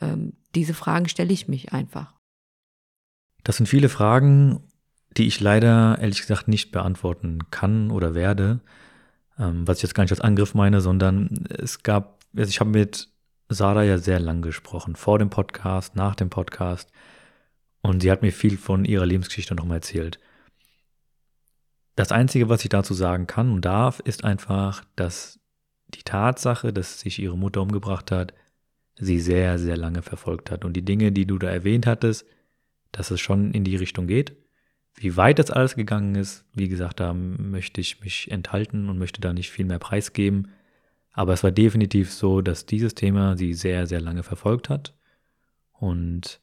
Ähm, 0.01 0.35
diese 0.55 0.75
Fragen 0.75 1.09
stelle 1.09 1.33
ich 1.33 1.49
mich 1.49 1.73
einfach. 1.73 2.15
Das 3.45 3.57
sind 3.57 3.67
viele 3.67 3.89
Fragen, 3.89 4.63
die 5.17 5.27
ich 5.27 5.41
leider 5.41 5.99
ehrlich 6.01 6.21
gesagt 6.21 6.49
nicht 6.49 6.73
beantworten 6.73 7.51
kann 7.51 7.91
oder 7.91 8.15
werde. 8.15 8.61
Ähm, 9.39 9.67
was 9.67 9.79
ich 9.79 9.83
jetzt 9.83 9.95
gar 9.95 10.05
nicht 10.05 10.13
als 10.13 10.21
Angriff 10.21 10.55
meine, 10.55 10.81
sondern 10.81 11.47
es 11.49 11.83
gab, 11.83 12.21
also 12.37 12.49
ich 12.49 12.61
habe 12.61 12.71
mit 12.71 13.09
Sarah 13.49 13.83
ja 13.83 13.99
sehr 13.99 14.21
lang 14.21 14.43
gesprochen, 14.43 14.97
vor 14.97 15.19
dem 15.19 15.31
Podcast, 15.31 15.97
nach 15.97 16.15
dem 16.15 16.31
Podcast. 16.31 16.91
Und 17.83 18.01
sie 18.01 18.11
hat 18.11 18.23
mir 18.23 18.33
viel 18.33 18.57
von 18.57 18.85
ihrer 18.85 19.07
Lebensgeschichte 19.07 19.55
nochmal 19.55 19.79
erzählt. 19.79 20.19
Das 21.97 22.13
Einzige, 22.13 22.49
was 22.49 22.63
ich 22.63 22.71
dazu 22.71 22.95
sagen 22.95 23.27
kann 23.27 23.53
und 23.53 23.65
darf, 23.65 24.01
ist 24.01 24.25
einfach, 24.25 24.85
dass 24.97 25.41
die 25.89 26.03
Tatsache, 26.03 26.73
dass 26.73 27.01
sich 27.01 27.19
ihre 27.19 27.37
Mutter 27.37 27.61
umgebracht 27.61 28.11
hat, 28.11 28.33
sie 28.97 29.21
sehr, 29.21 29.59
sehr 29.59 29.77
lange 29.77 30.03
verfolgt 30.03 30.51
hat. 30.51 30.65
Und 30.65 30.75
die 30.75 30.85
Dinge, 30.85 31.13
die 31.13 31.27
du 31.27 31.39
da 31.39 31.49
erwähnt 31.49 31.87
hattest, 31.87 32.25
dass 32.93 33.11
es 33.11 33.21
schon 33.21 33.53
in 33.53 33.65
die 33.65 33.77
Richtung 33.77 34.07
geht. 34.07 34.37
Wie 34.95 35.17
weit 35.17 35.39
das 35.39 35.51
alles 35.51 35.75
gegangen 35.75 36.15
ist, 36.15 36.45
wie 36.55 36.69
gesagt, 36.69 37.01
da 37.01 37.13
möchte 37.15 37.81
ich 37.81 38.01
mich 38.01 38.31
enthalten 38.31 38.89
und 38.89 38.99
möchte 38.99 39.21
da 39.21 39.33
nicht 39.33 39.51
viel 39.51 39.65
mehr 39.65 39.79
preisgeben. 39.79 40.49
Aber 41.13 41.33
es 41.33 41.43
war 41.43 41.51
definitiv 41.51 42.13
so, 42.13 42.41
dass 42.41 42.67
dieses 42.67 42.95
Thema 42.95 43.37
sie 43.37 43.55
sehr, 43.55 43.87
sehr 43.87 44.01
lange 44.01 44.23
verfolgt 44.23 44.69
hat 44.69 44.95
und 45.73 46.41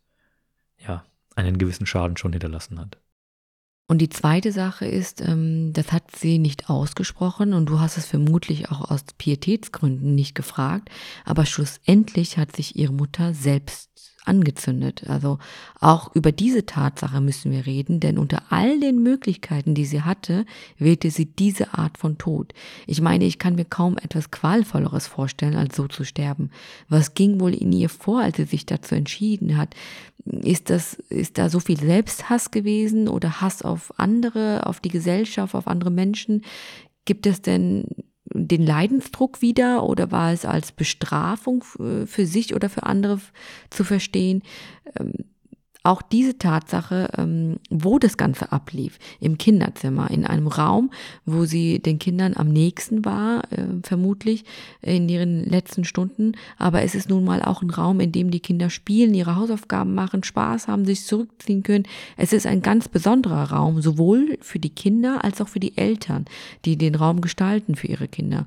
ja, 0.77 1.05
einen 1.35 1.57
gewissen 1.57 1.85
Schaden 1.85 2.17
schon 2.17 2.33
hinterlassen 2.33 2.79
hat. 2.79 2.97
Und 3.87 3.97
die 3.97 4.09
zweite 4.09 4.51
Sache 4.51 4.85
ist, 4.85 5.19
ähm, 5.19 5.73
das 5.73 5.91
hat 5.91 6.15
sie 6.15 6.37
nicht 6.37 6.69
ausgesprochen 6.69 7.53
und 7.53 7.65
du 7.65 7.79
hast 7.79 7.97
es 7.97 8.05
vermutlich 8.05 8.69
auch 8.69 8.91
aus 8.91 9.03
Pietätsgründen 9.17 10.13
nicht 10.13 10.35
gefragt, 10.35 10.89
aber 11.25 11.47
schlussendlich 11.47 12.37
hat 12.37 12.55
sich 12.55 12.75
ihre 12.75 12.93
Mutter 12.93 13.33
selbst 13.33 14.18
angezündet. 14.29 15.03
Also 15.07 15.39
auch 15.79 16.15
über 16.15 16.31
diese 16.31 16.65
Tatsache 16.65 17.19
müssen 17.19 17.51
wir 17.51 17.65
reden, 17.65 17.99
denn 17.99 18.17
unter 18.17 18.43
all 18.49 18.79
den 18.79 19.01
Möglichkeiten, 19.03 19.73
die 19.73 19.85
sie 19.85 20.03
hatte, 20.03 20.45
wählte 20.77 21.11
sie 21.11 21.25
diese 21.25 21.73
Art 21.73 21.97
von 21.97 22.17
Tod. 22.17 22.53
Ich 22.87 23.01
meine, 23.01 23.25
ich 23.25 23.39
kann 23.39 23.55
mir 23.55 23.65
kaum 23.65 23.97
etwas 23.97 24.31
Qualvolleres 24.31 25.07
vorstellen, 25.07 25.55
als 25.55 25.75
so 25.75 25.87
zu 25.87 26.05
sterben. 26.05 26.51
Was 26.87 27.15
ging 27.15 27.39
wohl 27.39 27.53
in 27.53 27.73
ihr 27.73 27.89
vor, 27.89 28.21
als 28.21 28.37
sie 28.37 28.45
sich 28.45 28.65
dazu 28.65 28.95
entschieden 28.95 29.57
hat? 29.57 29.75
Ist 30.25 30.69
das, 30.69 30.93
ist 31.09 31.37
da 31.37 31.49
so 31.49 31.59
viel 31.59 31.79
Selbsthass 31.79 32.51
gewesen 32.51 33.07
oder 33.07 33.41
Hass 33.41 33.63
auf 33.63 33.91
andere, 33.97 34.65
auf 34.67 34.79
die 34.79 34.89
Gesellschaft, 34.89 35.55
auf 35.55 35.67
andere 35.67 35.91
Menschen? 35.91 36.43
Gibt 37.05 37.25
es 37.25 37.41
denn 37.41 37.85
den 38.47 38.65
Leidensdruck 38.65 39.41
wieder 39.41 39.83
oder 39.83 40.11
war 40.11 40.31
es 40.31 40.45
als 40.45 40.71
Bestrafung 40.71 41.63
für 41.63 42.25
sich 42.25 42.55
oder 42.55 42.69
für 42.69 42.83
andere 42.83 43.19
zu 43.69 43.83
verstehen? 43.83 44.43
Auch 45.81 46.01
diese 46.01 46.37
Tatsache, 46.37 47.09
ähm, 47.17 47.57
wo 47.69 47.99
das 47.99 48.17
Ganze 48.17 48.51
ablief, 48.51 48.99
im 49.21 49.37
Kinderzimmer, 49.37 50.11
in 50.11 50.25
einem 50.25 50.47
Raum, 50.47 50.91
wo 51.25 51.45
sie 51.45 51.79
den 51.79 51.99
Kindern 51.99 52.33
am 52.35 52.49
nächsten 52.49 53.05
war, 53.05 53.49
äh, 53.51 53.63
vermutlich 53.83 54.43
in 54.81 55.07
ihren 55.07 55.45
letzten 55.45 55.85
Stunden. 55.85 56.33
Aber 56.57 56.81
es 56.81 56.95
ist 56.95 57.09
nun 57.09 57.23
mal 57.23 57.41
auch 57.41 57.61
ein 57.61 57.69
Raum, 57.69 58.01
in 58.01 58.11
dem 58.11 58.29
die 58.29 58.41
Kinder 58.41 58.69
spielen, 58.69 59.13
ihre 59.13 59.37
Hausaufgaben 59.37 59.95
machen, 59.95 60.23
Spaß 60.25 60.67
haben, 60.67 60.83
sich 60.83 61.05
zurückziehen 61.05 61.63
können. 61.63 61.85
Es 62.17 62.33
ist 62.33 62.45
ein 62.45 62.61
ganz 62.61 62.89
besonderer 62.89 63.51
Raum, 63.51 63.81
sowohl 63.81 64.37
für 64.41 64.59
die 64.59 64.71
Kinder 64.71 65.23
als 65.23 65.39
auch 65.39 65.47
für 65.47 65.61
die 65.61 65.77
Eltern, 65.77 66.25
die 66.65 66.75
den 66.75 66.95
Raum 66.95 67.21
gestalten 67.21 67.75
für 67.75 67.87
ihre 67.87 68.09
Kinder. 68.09 68.45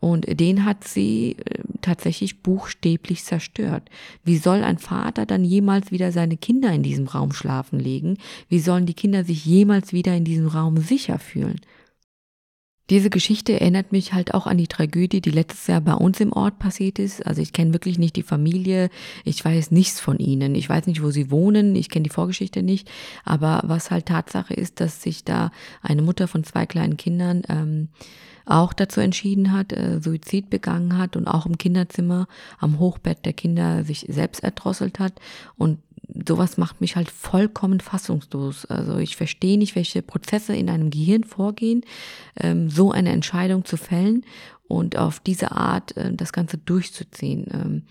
Und 0.00 0.40
den 0.40 0.64
hat 0.64 0.86
sie 0.86 1.36
äh, 1.44 1.62
tatsächlich 1.82 2.42
buchstäblich 2.42 3.24
zerstört. 3.24 3.90
Wie 4.24 4.36
soll 4.36 4.62
ein 4.62 4.78
Vater 4.78 5.26
dann 5.26 5.44
jemals 5.44 5.90
wieder 5.90 6.12
seine 6.12 6.36
Kinder 6.36 6.72
in 6.72 6.82
diesem 6.82 7.08
Raum 7.08 7.32
schlafen 7.32 7.80
legen? 7.80 8.18
Wie 8.48 8.60
sollen 8.60 8.86
die 8.86 8.94
Kinder 8.94 9.24
sich 9.24 9.44
jemals 9.44 9.92
wieder 9.92 10.14
in 10.14 10.24
diesem 10.24 10.46
Raum 10.46 10.76
sicher 10.78 11.18
fühlen? 11.18 11.60
Diese 12.90 13.10
Geschichte 13.10 13.60
erinnert 13.60 13.92
mich 13.92 14.14
halt 14.14 14.32
auch 14.32 14.46
an 14.46 14.56
die 14.56 14.66
Tragödie, 14.66 15.20
die 15.20 15.30
letztes 15.30 15.66
Jahr 15.66 15.82
bei 15.82 15.92
uns 15.92 16.20
im 16.20 16.32
Ort 16.32 16.58
passiert 16.58 16.98
ist. 16.98 17.24
Also 17.26 17.42
ich 17.42 17.52
kenne 17.52 17.74
wirklich 17.74 17.98
nicht 17.98 18.16
die 18.16 18.22
Familie, 18.22 18.88
ich 19.24 19.44
weiß 19.44 19.70
nichts 19.72 20.00
von 20.00 20.18
ihnen, 20.18 20.54
ich 20.54 20.68
weiß 20.68 20.86
nicht, 20.86 21.02
wo 21.02 21.10
sie 21.10 21.30
wohnen, 21.30 21.76
ich 21.76 21.90
kenne 21.90 22.04
die 22.04 22.10
Vorgeschichte 22.10 22.62
nicht. 22.62 22.90
Aber 23.24 23.60
was 23.64 23.90
halt 23.90 24.06
Tatsache 24.06 24.54
ist, 24.54 24.80
dass 24.80 25.02
sich 25.02 25.24
da 25.24 25.50
eine 25.82 26.00
Mutter 26.00 26.28
von 26.28 26.44
zwei 26.44 26.64
kleinen 26.64 26.96
Kindern 26.96 27.42
ähm, 27.48 27.88
auch 28.46 28.72
dazu 28.72 29.00
entschieden 29.00 29.52
hat, 29.52 29.72
äh, 29.74 30.00
Suizid 30.00 30.48
begangen 30.48 30.96
hat 30.96 31.16
und 31.16 31.28
auch 31.28 31.44
im 31.44 31.58
Kinderzimmer 31.58 32.26
am 32.58 32.78
Hochbett 32.78 33.26
der 33.26 33.34
Kinder 33.34 33.84
sich 33.84 34.06
selbst 34.08 34.42
erdrosselt 34.42 34.98
hat. 34.98 35.20
Und 35.56 35.78
sowas 36.26 36.56
macht 36.56 36.80
mich 36.80 36.96
halt 36.96 37.10
vollkommen 37.10 37.80
fassungslos. 37.80 38.64
Also 38.66 38.98
ich 38.98 39.16
verstehe 39.16 39.58
nicht, 39.58 39.76
welche 39.76 40.02
Prozesse 40.02 40.54
in 40.54 40.70
einem 40.70 40.90
Gehirn 40.90 41.24
vorgehen, 41.24 41.82
ähm, 42.36 42.70
so 42.70 42.92
eine 42.92 43.10
Entscheidung 43.10 43.64
zu 43.64 43.76
fällen 43.76 44.24
und 44.66 44.96
auf 44.96 45.20
diese 45.20 45.52
Art 45.52 45.96
äh, 45.96 46.12
das 46.12 46.32
Ganze 46.32 46.58
durchzuziehen. 46.58 47.46
Ähm, 47.52 47.82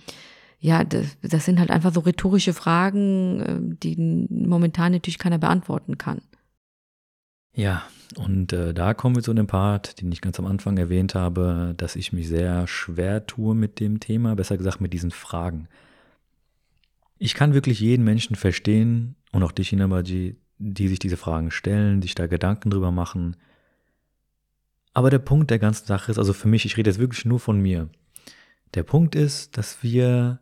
ja, 0.60 0.84
das, 0.84 1.18
das 1.22 1.46
sind 1.46 1.60
halt 1.60 1.70
einfach 1.70 1.94
so 1.94 2.00
rhetorische 2.00 2.54
Fragen, 2.54 3.42
äh, 3.42 3.76
die 3.84 4.28
momentan 4.30 4.92
natürlich 4.92 5.20
keiner 5.20 5.38
beantworten 5.38 5.98
kann. 5.98 6.22
Ja, 7.54 7.84
und 8.16 8.54
äh, 8.54 8.74
da 8.74 8.94
kommen 8.94 9.16
wir 9.16 9.24
zu 9.24 9.34
dem 9.34 9.48
Part, 9.48 10.02
den 10.02 10.12
ich 10.12 10.22
ganz 10.22 10.40
am 10.40 10.46
Anfang 10.46 10.78
erwähnt 10.78 11.16
habe, 11.16 11.74
dass 11.76 11.96
ich 11.96 12.14
mich 12.14 12.28
sehr 12.28 12.68
schwer 12.68 13.26
tue 13.26 13.56
mit 13.56 13.80
dem 13.80 14.00
Thema, 14.00 14.36
besser 14.36 14.58
gesagt 14.58 14.80
mit 14.80 14.94
diesen 14.94 15.12
Fragen. 15.12 15.68
Ich 17.20 17.34
kann 17.34 17.54
wirklich 17.54 17.80
jeden 17.80 18.04
Menschen 18.04 18.36
verstehen 18.36 19.16
und 19.32 19.44
auch 19.44 19.52
dich, 19.52 19.74
Inabaji, 19.74 20.36
die 20.60 20.88
sich 20.88 21.00
diese 21.00 21.18
Fragen 21.18 21.52
stellen, 21.52 22.02
sich 22.02 22.16
da 22.16 22.28
Gedanken 22.28 22.70
drüber 22.70 22.92
machen. 22.92 23.36
Aber 24.94 25.10
der 25.10 25.20
Punkt 25.20 25.52
der 25.52 25.60
ganzen 25.60 25.86
Sache 25.86 26.12
ist, 26.12 26.18
also 26.18 26.34
für 26.34 26.48
mich, 26.48 26.66
ich 26.66 26.78
rede 26.78 26.90
jetzt 26.90 27.00
wirklich 27.00 27.26
nur 27.26 27.40
von 27.40 27.60
mir. 27.60 27.90
Der 28.74 28.84
Punkt 28.84 29.16
ist, 29.16 29.58
dass 29.58 29.84
wir 29.84 30.40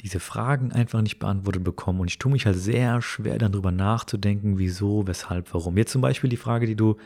diese 0.00 0.20
Fragen 0.20 0.72
einfach 0.72 1.02
nicht 1.02 1.18
beantwortet 1.18 1.64
bekommen. 1.64 2.00
Und 2.00 2.08
ich 2.08 2.18
tue 2.18 2.32
mich 2.32 2.46
halt 2.46 2.56
sehr 2.56 3.02
schwer, 3.02 3.38
darüber 3.38 3.72
nachzudenken, 3.72 4.58
wieso, 4.58 5.06
weshalb, 5.06 5.52
warum. 5.52 5.76
Jetzt 5.76 5.92
zum 5.92 6.02
Beispiel 6.02 6.30
die 6.30 6.36
Frage, 6.36 6.66
die 6.66 6.76
du, 6.76 6.96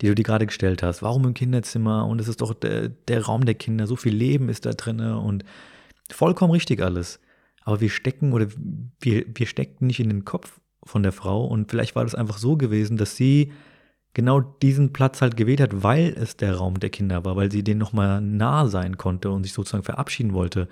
die 0.00 0.06
du 0.06 0.14
dir 0.14 0.22
gerade 0.22 0.46
gestellt 0.46 0.82
hast. 0.82 1.02
Warum 1.02 1.24
im 1.26 1.34
Kinderzimmer? 1.34 2.06
Und 2.06 2.20
es 2.20 2.28
ist 2.28 2.40
doch 2.40 2.54
der, 2.54 2.88
der 2.88 3.24
Raum 3.24 3.44
der 3.44 3.54
Kinder. 3.54 3.86
So 3.86 3.96
viel 3.96 4.14
Leben 4.14 4.48
ist 4.48 4.64
da 4.64 4.72
drin 4.72 5.00
und 5.00 5.44
vollkommen 6.10 6.52
richtig 6.52 6.82
alles. 6.82 7.20
Aber 7.68 7.82
wir 7.82 7.90
stecken 7.90 8.32
oder 8.32 8.46
wir, 8.98 9.26
wir 9.34 9.46
steckten 9.46 9.88
nicht 9.88 10.00
in 10.00 10.08
den 10.08 10.24
Kopf 10.24 10.58
von 10.84 11.02
der 11.02 11.12
Frau. 11.12 11.44
Und 11.44 11.70
vielleicht 11.70 11.94
war 11.96 12.02
das 12.02 12.14
einfach 12.14 12.38
so 12.38 12.56
gewesen, 12.56 12.96
dass 12.96 13.14
sie 13.14 13.52
genau 14.14 14.40
diesen 14.40 14.94
Platz 14.94 15.20
halt 15.20 15.36
gewählt 15.36 15.60
hat, 15.60 15.82
weil 15.82 16.14
es 16.18 16.38
der 16.38 16.54
Raum 16.54 16.80
der 16.80 16.88
Kinder 16.88 17.26
war, 17.26 17.36
weil 17.36 17.52
sie 17.52 17.62
denen 17.62 17.78
nochmal 17.78 18.22
nah 18.22 18.68
sein 18.68 18.96
konnte 18.96 19.30
und 19.30 19.42
sich 19.42 19.52
sozusagen 19.52 19.84
verabschieden 19.84 20.32
wollte. 20.32 20.66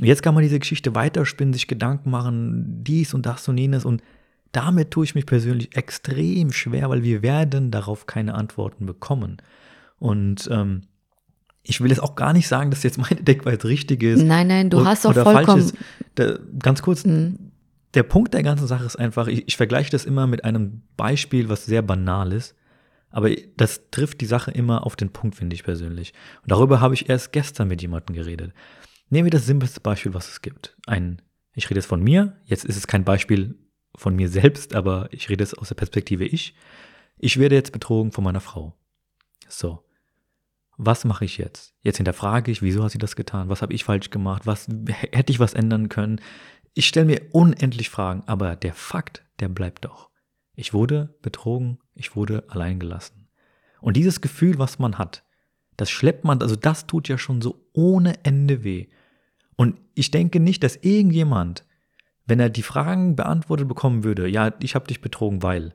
Jetzt 0.00 0.24
kann 0.24 0.34
man 0.34 0.42
diese 0.42 0.58
Geschichte 0.58 0.96
weiterspinnen, 0.96 1.54
sich 1.54 1.68
Gedanken 1.68 2.10
machen, 2.10 2.82
dies 2.82 3.14
und 3.14 3.26
das 3.26 3.46
und 3.46 3.56
jenes 3.56 3.84
und 3.84 4.02
damit 4.50 4.90
tue 4.90 5.04
ich 5.04 5.14
mich 5.14 5.26
persönlich 5.26 5.76
extrem 5.76 6.50
schwer, 6.50 6.90
weil 6.90 7.04
wir 7.04 7.22
werden 7.22 7.70
darauf 7.70 8.06
keine 8.06 8.34
Antworten 8.34 8.86
bekommen. 8.86 9.36
Und 10.00 10.48
ähm, 10.50 10.82
ich 11.64 11.80
will 11.80 11.88
jetzt 11.88 12.02
auch 12.02 12.14
gar 12.14 12.32
nicht 12.32 12.46
sagen, 12.46 12.70
dass 12.70 12.82
jetzt 12.82 12.98
meine 12.98 13.22
Denkweise 13.22 13.64
richtig 13.64 14.02
ist. 14.02 14.22
Nein, 14.22 14.46
nein, 14.46 14.70
du 14.70 14.84
hast 14.84 15.04
doch 15.04 15.14
vollkommen. 15.14 15.72
Da, 16.14 16.38
ganz 16.62 16.82
kurz, 16.82 17.04
mhm. 17.04 17.52
der 17.94 18.02
Punkt 18.02 18.34
der 18.34 18.42
ganzen 18.42 18.66
Sache 18.66 18.84
ist 18.84 18.96
einfach, 18.96 19.26
ich, 19.26 19.48
ich 19.48 19.56
vergleiche 19.56 19.90
das 19.90 20.04
immer 20.04 20.26
mit 20.26 20.44
einem 20.44 20.82
Beispiel, 20.96 21.48
was 21.48 21.64
sehr 21.64 21.82
banal 21.82 22.32
ist. 22.32 22.54
Aber 23.10 23.30
das 23.56 23.90
trifft 23.90 24.20
die 24.20 24.26
Sache 24.26 24.50
immer 24.50 24.84
auf 24.84 24.96
den 24.96 25.10
Punkt, 25.10 25.36
finde 25.36 25.54
ich 25.54 25.64
persönlich. 25.64 26.12
Und 26.42 26.50
darüber 26.50 26.80
habe 26.80 26.94
ich 26.94 27.08
erst 27.08 27.32
gestern 27.32 27.68
mit 27.68 27.80
jemandem 27.80 28.14
geredet. 28.14 28.52
Nehmen 29.08 29.26
wir 29.26 29.30
das 29.30 29.46
simpelste 29.46 29.80
Beispiel, 29.80 30.14
was 30.14 30.28
es 30.28 30.42
gibt. 30.42 30.76
Ein, 30.86 31.22
ich 31.54 31.70
rede 31.70 31.78
jetzt 31.78 31.86
von 31.86 32.02
mir, 32.02 32.36
jetzt 32.44 32.64
ist 32.64 32.76
es 32.76 32.86
kein 32.86 33.04
Beispiel 33.04 33.56
von 33.94 34.16
mir 34.16 34.28
selbst, 34.28 34.74
aber 34.74 35.08
ich 35.12 35.28
rede 35.28 35.44
es 35.44 35.54
aus 35.54 35.68
der 35.68 35.76
Perspektive 35.76 36.24
ich. 36.24 36.54
Ich 37.16 37.38
werde 37.38 37.54
jetzt 37.54 37.70
betrogen 37.70 38.10
von 38.10 38.24
meiner 38.24 38.40
Frau. 38.40 38.74
So. 39.48 39.84
Was 40.76 41.04
mache 41.04 41.24
ich 41.24 41.38
jetzt? 41.38 41.74
Jetzt 41.82 41.98
hinterfrage 41.98 42.50
ich, 42.50 42.62
wieso 42.62 42.82
hat 42.82 42.90
sie 42.90 42.98
das 42.98 43.16
getan? 43.16 43.48
Was 43.48 43.62
habe 43.62 43.72
ich 43.72 43.84
falsch 43.84 44.10
gemacht? 44.10 44.46
Was 44.46 44.66
hätte 44.88 45.32
ich 45.32 45.40
was 45.40 45.54
ändern 45.54 45.88
können? 45.88 46.20
Ich 46.74 46.88
stelle 46.88 47.06
mir 47.06 47.22
unendlich 47.32 47.90
Fragen, 47.90 48.24
aber 48.26 48.56
der 48.56 48.74
Fakt, 48.74 49.24
der 49.40 49.48
bleibt 49.48 49.84
doch. 49.84 50.10
Ich 50.54 50.74
wurde 50.74 51.16
betrogen, 51.22 51.78
ich 51.94 52.16
wurde 52.16 52.44
allein 52.48 52.80
gelassen. 52.80 53.28
Und 53.80 53.96
dieses 53.96 54.20
Gefühl, 54.20 54.58
was 54.58 54.78
man 54.78 54.98
hat, 54.98 55.24
das 55.76 55.90
schleppt 55.90 56.24
man, 56.24 56.40
also 56.40 56.56
das 56.56 56.86
tut 56.86 57.08
ja 57.08 57.18
schon 57.18 57.42
so 57.42 57.68
ohne 57.72 58.24
Ende 58.24 58.64
weh. 58.64 58.86
Und 59.56 59.78
ich 59.94 60.10
denke 60.10 60.40
nicht, 60.40 60.62
dass 60.62 60.76
irgendjemand, 60.76 61.64
wenn 62.26 62.40
er 62.40 62.50
die 62.50 62.62
Fragen 62.62 63.16
beantwortet 63.16 63.68
bekommen 63.68 64.04
würde, 64.04 64.28
ja, 64.28 64.52
ich 64.60 64.74
habe 64.74 64.86
dich 64.86 65.00
betrogen, 65.00 65.42
weil, 65.42 65.74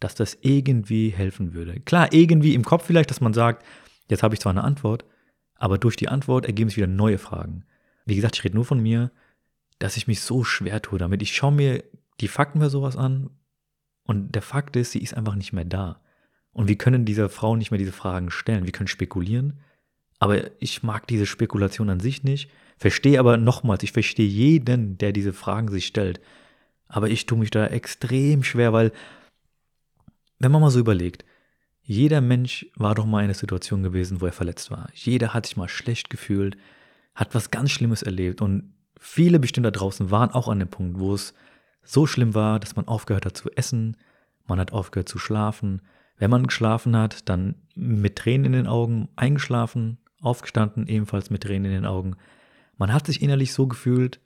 dass 0.00 0.14
das 0.14 0.38
irgendwie 0.40 1.10
helfen 1.10 1.52
würde. 1.52 1.80
Klar, 1.80 2.12
irgendwie 2.12 2.54
im 2.54 2.64
Kopf 2.64 2.86
vielleicht, 2.86 3.10
dass 3.10 3.20
man 3.20 3.34
sagt, 3.34 3.64
jetzt 4.10 4.22
habe 4.22 4.34
ich 4.34 4.40
zwar 4.40 4.50
eine 4.50 4.64
Antwort, 4.64 5.04
aber 5.56 5.78
durch 5.78 5.96
die 5.96 6.08
Antwort 6.08 6.46
ergeben 6.46 6.70
sich 6.70 6.76
wieder 6.76 6.86
neue 6.86 7.18
Fragen. 7.18 7.64
Wie 8.06 8.16
gesagt, 8.16 8.36
ich 8.36 8.44
rede 8.44 8.54
nur 8.54 8.64
von 8.64 8.80
mir, 8.80 9.10
dass 9.78 9.96
ich 9.96 10.06
mich 10.06 10.20
so 10.20 10.44
schwer 10.44 10.82
tue 10.82 10.98
damit. 10.98 11.22
Ich 11.22 11.34
schaue 11.34 11.52
mir 11.52 11.84
die 12.20 12.28
Fakten 12.28 12.60
bei 12.60 12.68
sowas 12.68 12.96
an 12.96 13.30
und 14.04 14.34
der 14.34 14.42
Fakt 14.42 14.76
ist, 14.76 14.92
sie 14.92 15.02
ist 15.02 15.14
einfach 15.14 15.34
nicht 15.34 15.52
mehr 15.52 15.64
da. 15.64 16.00
Und 16.52 16.68
wir 16.68 16.76
können 16.76 17.04
dieser 17.04 17.28
Frau 17.28 17.56
nicht 17.56 17.70
mehr 17.70 17.78
diese 17.78 17.92
Fragen 17.92 18.30
stellen. 18.30 18.64
Wir 18.64 18.72
können 18.72 18.88
spekulieren, 18.88 19.60
aber 20.18 20.50
ich 20.60 20.82
mag 20.82 21.06
diese 21.06 21.26
Spekulation 21.26 21.90
an 21.90 22.00
sich 22.00 22.24
nicht. 22.24 22.50
Verstehe 22.76 23.20
aber 23.20 23.36
nochmals, 23.36 23.82
ich 23.82 23.92
verstehe 23.92 24.26
jeden, 24.26 24.98
der 24.98 25.12
diese 25.12 25.32
Fragen 25.32 25.68
sich 25.68 25.86
stellt. 25.86 26.20
Aber 26.88 27.08
ich 27.08 27.26
tue 27.26 27.38
mich 27.38 27.50
da 27.50 27.66
extrem 27.66 28.42
schwer, 28.42 28.72
weil, 28.72 28.92
wenn 30.38 30.50
man 30.50 30.60
mal 30.60 30.70
so 30.70 30.80
überlegt, 30.80 31.24
jeder 31.90 32.20
Mensch 32.20 32.66
war 32.76 32.94
doch 32.94 33.04
mal 33.04 33.18
in 33.18 33.24
einer 33.24 33.34
Situation 33.34 33.82
gewesen, 33.82 34.20
wo 34.20 34.26
er 34.26 34.30
verletzt 34.32 34.70
war. 34.70 34.90
Jeder 34.94 35.34
hat 35.34 35.46
sich 35.46 35.56
mal 35.56 35.68
schlecht 35.68 36.08
gefühlt, 36.08 36.56
hat 37.16 37.34
was 37.34 37.50
ganz 37.50 37.72
Schlimmes 37.72 38.04
erlebt 38.04 38.40
und 38.40 38.74
viele 38.96 39.40
bestimmt 39.40 39.66
da 39.66 39.72
draußen 39.72 40.08
waren 40.08 40.30
auch 40.30 40.46
an 40.46 40.60
dem 40.60 40.68
Punkt, 40.68 41.00
wo 41.00 41.12
es 41.12 41.34
so 41.82 42.06
schlimm 42.06 42.32
war, 42.32 42.60
dass 42.60 42.76
man 42.76 42.86
aufgehört 42.86 43.26
hat 43.26 43.36
zu 43.36 43.50
essen, 43.56 43.96
man 44.46 44.60
hat 44.60 44.72
aufgehört 44.72 45.08
zu 45.08 45.18
schlafen, 45.18 45.82
wenn 46.16 46.30
man 46.30 46.46
geschlafen 46.46 46.96
hat, 46.96 47.28
dann 47.28 47.56
mit 47.74 48.14
Tränen 48.14 48.44
in 48.44 48.52
den 48.52 48.66
Augen 48.68 49.08
eingeschlafen, 49.16 49.98
aufgestanden, 50.20 50.86
ebenfalls 50.86 51.28
mit 51.28 51.42
Tränen 51.42 51.72
in 51.72 51.78
den 51.78 51.86
Augen. 51.86 52.14
Man 52.76 52.92
hat 52.92 53.06
sich 53.06 53.20
innerlich 53.20 53.52
so 53.52 53.66
gefühlt, 53.66 54.20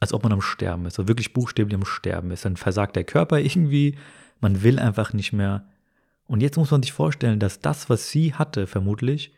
als 0.00 0.12
ob 0.12 0.24
man 0.24 0.32
am 0.32 0.40
Sterben 0.40 0.84
ist, 0.86 0.94
so 0.94 1.06
wirklich 1.06 1.32
buchstäblich 1.32 1.76
am 1.76 1.84
Sterben 1.84 2.32
ist. 2.32 2.44
Dann 2.44 2.56
versagt 2.56 2.96
der 2.96 3.04
Körper 3.04 3.38
irgendwie, 3.38 3.96
man 4.40 4.64
will 4.64 4.80
einfach 4.80 5.12
nicht 5.12 5.32
mehr. 5.32 5.68
Und 6.26 6.40
jetzt 6.40 6.56
muss 6.56 6.70
man 6.70 6.82
sich 6.82 6.92
vorstellen, 6.92 7.38
dass 7.38 7.60
das, 7.60 7.90
was 7.90 8.10
sie 8.10 8.34
hatte, 8.34 8.66
vermutlich 8.66 9.32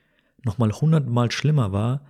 nochmal 0.44 0.72
hundertmal 0.72 1.30
schlimmer 1.30 1.72
war, 1.72 2.06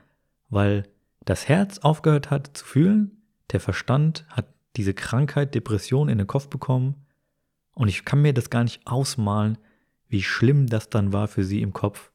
weil 0.50 0.84
das 1.24 1.48
Herz 1.48 1.78
aufgehört 1.78 2.30
hat 2.30 2.56
zu 2.56 2.64
fühlen, 2.64 3.22
der 3.52 3.60
Verstand 3.60 4.26
hat 4.28 4.46
diese 4.76 4.94
Krankheit, 4.94 5.54
Depression 5.54 6.08
in 6.08 6.18
den 6.18 6.26
Kopf 6.26 6.48
bekommen 6.48 7.06
und 7.72 7.88
ich 7.88 8.04
kann 8.04 8.22
mir 8.22 8.34
das 8.34 8.50
gar 8.50 8.64
nicht 8.64 8.86
ausmalen, 8.86 9.58
wie 10.08 10.22
schlimm 10.22 10.66
das 10.66 10.88
dann 10.88 11.12
war 11.12 11.28
für 11.28 11.44
sie 11.44 11.62
im 11.62 11.72
Kopf, 11.72 12.10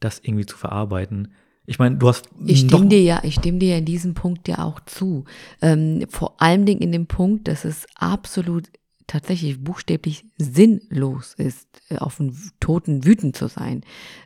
das 0.00 0.20
irgendwie 0.20 0.46
zu 0.46 0.56
verarbeiten. 0.56 1.32
Ich 1.66 1.78
meine, 1.78 1.96
du 1.96 2.08
hast. 2.08 2.28
Ich 2.46 2.60
stimme 2.60 2.86
dir 2.86 3.02
ja, 3.02 3.20
ich 3.24 3.34
stimme 3.34 3.58
dir 3.58 3.70
ja 3.70 3.78
in 3.78 3.84
diesem 3.84 4.14
Punkt 4.14 4.46
ja 4.46 4.64
auch 4.64 4.80
zu. 4.80 5.24
Ähm, 5.60 6.06
vor 6.08 6.40
allem 6.40 6.64
Dingen 6.64 6.80
in 6.80 6.92
dem 6.92 7.06
Punkt, 7.06 7.48
dass 7.48 7.64
es 7.64 7.86
absolut 7.96 8.70
tatsächlich 9.06 9.62
buchstäblich 9.62 10.24
sinnlos 10.36 11.34
ist, 11.34 11.68
äh, 11.88 11.98
auf 11.98 12.20
einen 12.20 12.36
Toten 12.60 13.04
wütend 13.04 13.36
zu 13.36 13.48
sein. 13.48 13.82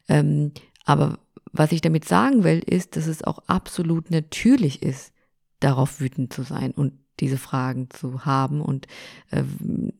Ähm, 0.08 0.52
aber 0.84 1.18
was 1.52 1.72
ich 1.72 1.80
damit 1.80 2.04
sagen 2.04 2.44
will, 2.44 2.60
ist, 2.60 2.96
dass 2.96 3.06
es 3.06 3.24
auch 3.24 3.40
absolut 3.46 4.10
natürlich 4.10 4.82
ist, 4.82 5.12
darauf 5.58 6.00
wütend 6.00 6.32
zu 6.32 6.42
sein 6.42 6.72
und 6.72 6.92
diese 7.20 7.38
Fragen 7.38 7.88
zu 7.90 8.24
haben 8.24 8.60
und 8.60 8.86
äh, 9.30 9.42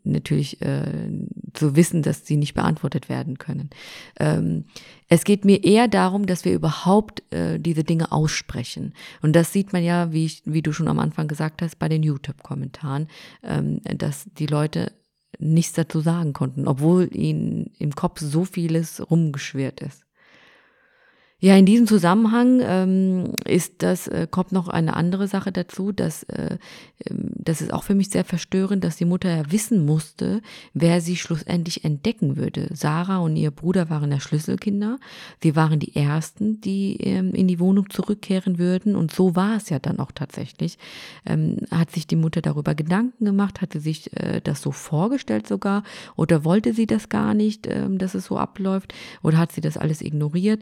natürlich 0.05 0.61
äh, 0.63 1.11
zu 1.53 1.77
wissen, 1.77 2.03
dass 2.03 2.27
sie 2.27 2.37
nicht 2.37 2.55
beantwortet 2.55 3.09
werden 3.09 3.39
können. 3.39 3.71
Ähm, 4.19 4.65
es 5.09 5.25
geht 5.25 5.45
mir 5.45 5.65
eher 5.65 5.89
darum, 5.89 6.27
dass 6.27 6.45
wir 6.45 6.53
überhaupt 6.53 7.23
äh, 7.33 7.59
diese 7.59 7.85
Dinge 7.85 8.13
aussprechen. 8.13 8.95
Und 9.23 9.35
das 9.35 9.53
sieht 9.53 9.73
man 9.73 9.83
ja, 9.83 10.13
wie, 10.13 10.27
ich, 10.27 10.43
wie 10.45 10.63
du 10.63 10.73
schon 10.73 10.89
am 10.89 10.99
Anfang 10.99 11.29
gesagt 11.29 11.63
hast, 11.63 11.79
bei 11.79 11.89
den 11.89 12.03
YouTube-Kommentaren, 12.03 13.09
ähm, 13.43 13.81
dass 13.85 14.27
die 14.39 14.47
Leute 14.47 14.93
nichts 15.39 15.73
dazu 15.75 16.01
sagen 16.01 16.33
konnten, 16.33 16.67
obwohl 16.67 17.09
ihnen 17.15 17.71
im 17.79 17.95
Kopf 17.95 18.21
so 18.21 18.45
vieles 18.45 19.11
rumgeschwirrt 19.11 19.81
ist. 19.81 20.05
Ja, 21.43 21.57
in 21.57 21.65
diesem 21.65 21.87
Zusammenhang 21.87 22.61
ähm, 22.63 23.33
ist 23.47 23.77
das, 23.79 24.09
äh, 24.09 24.27
kommt 24.31 24.53
noch 24.53 24.69
eine 24.69 24.95
andere 24.95 25.27
Sache 25.27 25.53
dazu, 25.53 25.91
dass 25.91 26.23
äh, 26.25 26.59
ähm, 27.09 27.31
das 27.35 27.63
ist 27.63 27.73
auch 27.73 27.83
für 27.83 27.95
mich 27.95 28.11
sehr 28.11 28.27
verstörend, 28.27 28.85
dass 28.85 28.97
die 28.97 29.07
Mutter 29.07 29.35
ja 29.35 29.51
wissen 29.51 29.87
musste, 29.87 30.43
wer 30.75 31.01
sie 31.01 31.17
schlussendlich 31.17 31.83
entdecken 31.83 32.37
würde. 32.37 32.69
Sarah 32.75 33.19
und 33.19 33.37
ihr 33.37 33.51
Bruder 33.51 33.89
waren 33.89 34.13
ja 34.13 34.21
Schlüsselkinder. 34.21 34.99
Sie 35.43 35.57
waren 35.57 35.79
die 35.79 35.97
ersten, 35.97 36.61
die 36.61 36.99
ähm, 37.01 37.33
in 37.33 37.49
die 37.49 37.59
Wohnung 37.59 37.89
zurückkehren 37.89 38.59
würden. 38.59 38.95
Und 38.95 39.11
so 39.11 39.35
war 39.35 39.57
es 39.57 39.71
ja 39.71 39.79
dann 39.79 39.99
auch 39.99 40.13
tatsächlich. 40.13 40.77
Ähm, 41.25 41.57
hat 41.71 41.91
sich 41.91 42.07
die 42.07 42.17
Mutter 42.17 42.43
darüber 42.43 42.75
Gedanken 42.75 43.25
gemacht? 43.25 43.63
Hatte 43.63 43.81
sich 43.81 44.15
äh, 44.15 44.43
das 44.43 44.61
so 44.61 44.73
vorgestellt 44.73 45.47
sogar? 45.47 45.85
Oder 46.17 46.45
wollte 46.45 46.75
sie 46.75 46.87
das 46.87 47.09
gar 47.09 47.33
nicht, 47.33 47.67
äh, 47.67 47.89
dass 47.89 48.15
es 48.15 48.27
so 48.27 48.37
abläuft? 48.37 48.93
Oder 49.23 49.39
hat 49.39 49.53
sie 49.53 49.63
das 49.63 49.79
alles 49.79 50.03
ignoriert? 50.03 50.61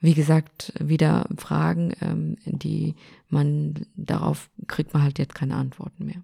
Wie 0.00 0.14
gesagt, 0.14 0.72
wieder 0.78 1.26
Fragen, 1.36 1.92
ähm, 2.00 2.36
die 2.44 2.94
man 3.28 3.86
darauf 3.96 4.50
kriegt 4.66 4.94
man 4.94 5.02
halt 5.02 5.18
jetzt 5.18 5.34
keine 5.34 5.56
Antworten 5.56 6.06
mehr. 6.06 6.22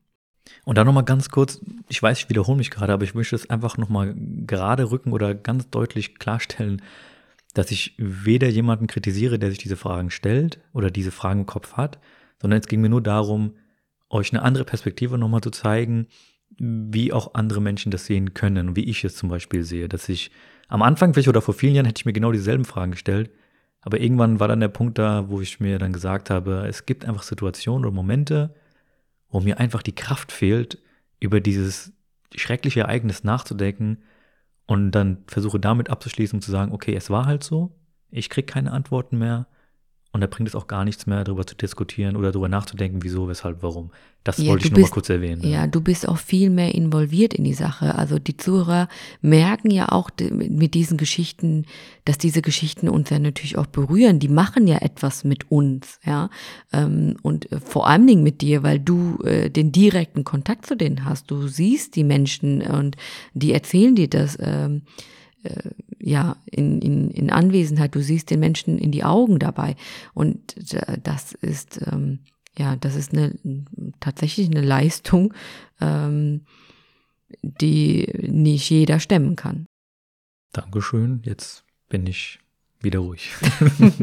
Und 0.65 0.79
dann 0.79 0.87
nochmal 0.87 1.05
ganz 1.05 1.31
kurz, 1.31 1.61
ich 1.89 2.03
weiß, 2.03 2.19
ich 2.19 2.29
wiederhole 2.29 2.59
mich 2.59 2.71
gerade, 2.71 2.93
aber 2.93 3.05
ich 3.05 3.15
möchte 3.15 3.35
es 3.35 3.49
einfach 3.49 3.79
nochmal 3.79 4.15
gerade 4.47 4.91
rücken 4.91 5.13
oder 5.13 5.35
ganz 5.35 5.71
deutlich 5.71 6.19
klarstellen, 6.19 6.83
dass 7.55 7.71
ich 7.71 7.95
weder 7.99 8.49
jemanden 8.49 8.87
kritisiere, 8.87 9.39
der 9.39 9.51
sich 9.51 9.59
diese 9.59 9.77
Fragen 9.77 10.11
stellt 10.11 10.61
oder 10.73 10.91
diese 10.91 11.13
Fragen 11.13 11.41
im 11.41 11.47
Kopf 11.47 11.75
hat, 11.75 11.99
sondern 12.41 12.61
es 12.61 12.67
ging 12.67 12.81
mir 12.81 12.89
nur 12.89 13.03
darum, 13.03 13.55
euch 14.11 14.33
eine 14.33 14.43
andere 14.43 14.65
Perspektive 14.65 15.19
nochmal 15.19 15.41
zu 15.41 15.51
zeigen, 15.51 16.07
wie 16.59 17.13
auch 17.13 17.35
andere 17.35 17.61
Menschen 17.61 17.91
das 17.91 18.07
sehen 18.07 18.35
können 18.35 18.77
wie 18.77 18.85
ich 18.85 19.03
es 19.05 19.17
zum 19.17 19.29
Beispiel 19.29 19.65
sehe. 19.65 19.89
Dass 19.89 20.09
ich 20.09 20.31
am 20.69 20.83
Anfang, 20.83 21.13
vielleicht 21.13 21.29
oder 21.29 21.43
vor 21.43 21.55
vielen 21.55 21.75
Jahren, 21.75 21.87
hätte 21.87 22.01
ich 22.01 22.07
mir 22.07 22.13
genau 22.13 22.33
dieselben 22.33 22.65
Fragen 22.65 22.93
gestellt, 22.93 23.31
aber 23.85 24.01
irgendwann 24.01 24.41
war 24.41 24.49
dann 24.49 24.61
der 24.61 24.69
Punkt 24.69 24.99
da, 24.99 25.29
wo 25.29 25.43
ich 25.43 25.61
mir 25.61 25.79
dann 25.79 25.93
gesagt 25.93 26.31
habe, 26.31 26.67
es 26.67 26.87
gibt 26.87 27.05
einfach 27.05 27.23
Situationen 27.23 27.85
oder 27.85 27.95
Momente, 27.95 28.55
wo 29.29 29.41
mir 29.41 29.61
einfach 29.61 29.83
die 29.83 29.95
Kraft 29.95 30.33
fehlt, 30.33 30.79
über 31.21 31.41
dieses 31.41 31.93
schreckliche 32.35 32.81
Ereignis 32.81 33.25
nachzudenken 33.25 33.99
und 34.67 34.93
dann 34.93 35.25
versuche 35.27 35.61
damit 35.61 35.91
abzuschließen 35.91 36.39
und 36.39 36.43
zu 36.43 36.51
sagen, 36.51 36.73
okay, 36.73 36.95
es 36.95 37.11
war 37.11 37.27
halt 37.27 37.45
so, 37.45 37.77
ich 38.11 38.31
kriege 38.31 38.47
keine 38.47 38.73
Antworten 38.73 39.19
mehr 39.19 39.47
und 40.15 40.21
da 40.21 40.29
bringt 40.29 40.49
es 40.49 40.55
auch 40.55 40.69
gar 40.69 40.85
nichts 40.85 41.09
mehr, 41.09 41.25
darüber 41.25 41.45
zu 41.45 41.57
diskutieren 41.57 42.15
oder 42.15 42.31
darüber 42.31 42.49
nachzudenken, 42.49 43.03
wieso, 43.03 43.27
weshalb, 43.27 43.65
warum. 43.65 43.91
Das 44.23 44.39
ja, 44.39 44.47
wollte 44.47 44.67
ich 44.67 44.71
nur 44.71 44.77
bist, 44.77 44.91
mal 44.91 44.95
kurz 44.95 45.09
erwähnen. 45.09 45.43
Ja. 45.43 45.49
ja, 45.49 45.67
du 45.67 45.81
bist 45.81 46.07
auch 46.09 46.19
viel 46.19 46.51
mehr 46.51 46.73
involviert 46.73 47.35
in 47.35 47.43
die 47.43 47.53
Sache. 47.53 47.97
Also 47.97 48.21
die 48.21 48.37
Zuhörer 48.37 48.89
merken 49.23 49.73
ja 49.73 49.89
auch 49.89 50.11
mit 50.31 50.75
diesen 50.75 50.99
Geschichten, 50.99 51.67
dass 52.05 52.17
diese 52.17 52.43
Geschichten 52.43 52.89
uns 52.89 53.11
ja 53.11 53.19
natürlich 53.19 53.59
auch 53.59 53.67
berühren. 53.67 54.21
Die 54.21 54.29
machen 54.29 54.69
ja 54.69 54.79
etwas 54.79 55.25
mit 55.25 55.51
uns, 55.51 55.99
ja. 56.05 56.31
Ähm, 56.73 57.17
und 57.23 57.51
äh, 57.51 57.59
vor 57.59 57.89
allen 57.89 58.07
Dingen 58.07 58.23
mit 58.23 58.41
dir, 58.41 58.63
weil 58.63 58.79
du 58.79 59.19
äh, 59.25 59.51
den 59.51 59.73
direkten 59.73 60.23
Kontakt 60.23 60.65
zu 60.67 60.77
denen 60.77 61.05
hast. 61.05 61.29
Du 61.29 61.49
siehst 61.49 61.97
die 61.97 62.05
Menschen 62.05 62.63
und 62.63 62.97
die 63.33 63.53
erzählen 63.53 63.97
dir 63.97 64.09
das 64.09 64.39
ähm, 64.41 64.83
äh, 65.43 65.71
ja, 66.05 66.37
in, 66.45 66.83
in, 66.83 67.11
in 67.11 67.31
Anwesenheit. 67.31 67.95
Du 67.95 68.03
siehst 68.03 68.31
den 68.31 68.41
Menschen 68.41 68.79
in 68.79 68.93
die 68.93 69.05
Augen 69.05 69.39
dabei. 69.39 69.75
Und 70.13 70.75
äh, 70.75 70.99
das 71.03 71.33
ist, 71.33 71.81
ähm, 71.91 72.21
ja, 72.59 72.77
das 72.77 72.95
ist 72.95 73.13
eine, 73.13 73.35
tatsächlich 74.01 74.51
eine 74.51 74.61
Leistung, 74.61 75.33
ähm, 75.81 76.43
die 77.43 78.07
nicht 78.21 78.69
jeder 78.69 79.01
stemmen 79.01 79.35
kann. 79.35 79.67
Dankeschön. 80.53 81.23
Jetzt 81.25 81.65
bin 81.89 82.07
ich 82.07 82.39
wieder 82.81 82.99
ruhig. 82.99 83.31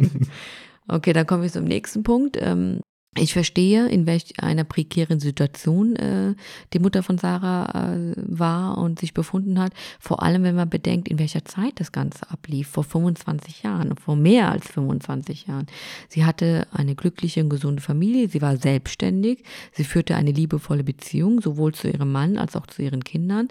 okay, 0.88 1.14
dann 1.14 1.28
kommen 1.28 1.44
wir 1.44 1.52
zum 1.52 1.66
nächsten 1.66 2.02
Punkt. 2.02 2.36
Ähm, 2.42 2.82
ich 3.18 3.34
verstehe, 3.34 3.90
in 3.90 4.06
welch 4.06 4.42
einer 4.42 4.64
prekären 4.64 5.20
Situation 5.20 5.98
äh, 5.98 6.34
die 6.72 6.80
Mutter 6.80 7.04
von 7.04 7.18
Sarah 7.18 7.94
äh, 7.94 8.14
war 8.16 8.78
und 8.78 9.00
sich 9.00 9.14
befunden 9.14 9.60
hat. 9.60 9.74
Vor 10.00 10.24
allem, 10.24 10.44
wenn 10.44 10.56
man 10.56 10.70
bedenkt, 10.70 11.10
in 11.10 11.20
welcher 11.20 11.44
Zeit 11.44 11.74
das 11.82 11.92
Ganze 11.92 12.32
ablief. 12.32 12.70
Vor 12.70 12.86
25 12.86 13.64
Jahren, 13.64 13.98
vor 13.98 14.16
mehr 14.16 14.50
als 14.50 14.72
25 14.72 15.48
Jahren. 15.48 15.68
Sie 16.08 16.24
hatte 16.24 16.68
eine 16.72 16.96
glückliche 16.96 17.44
und 17.44 17.50
gesunde 17.50 17.82
Familie. 17.82 18.30
Sie 18.30 18.42
war 18.42 18.56
selbstständig. 18.56 19.44
Sie 19.74 19.84
führte 19.84 20.16
eine 20.16 20.32
liebevolle 20.32 20.86
Beziehung, 20.86 21.42
sowohl 21.42 21.74
zu 21.74 21.90
ihrem 21.90 22.14
Mann 22.14 22.38
als 22.38 22.56
auch 22.56 22.66
zu 22.66 22.82
ihren 22.82 23.04
Kindern. 23.04 23.50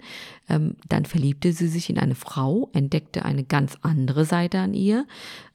Ähm, 0.49 0.75
dann 0.89 1.05
verliebte 1.05 1.53
sie 1.53 1.67
sich 1.67 1.91
in 1.91 1.99
eine 1.99 2.15
Frau, 2.15 2.71
entdeckte 2.73 3.25
eine 3.25 3.43
ganz 3.43 3.77
andere 3.83 4.25
Seite 4.25 4.57
an 4.57 4.73
ihr. 4.73 5.05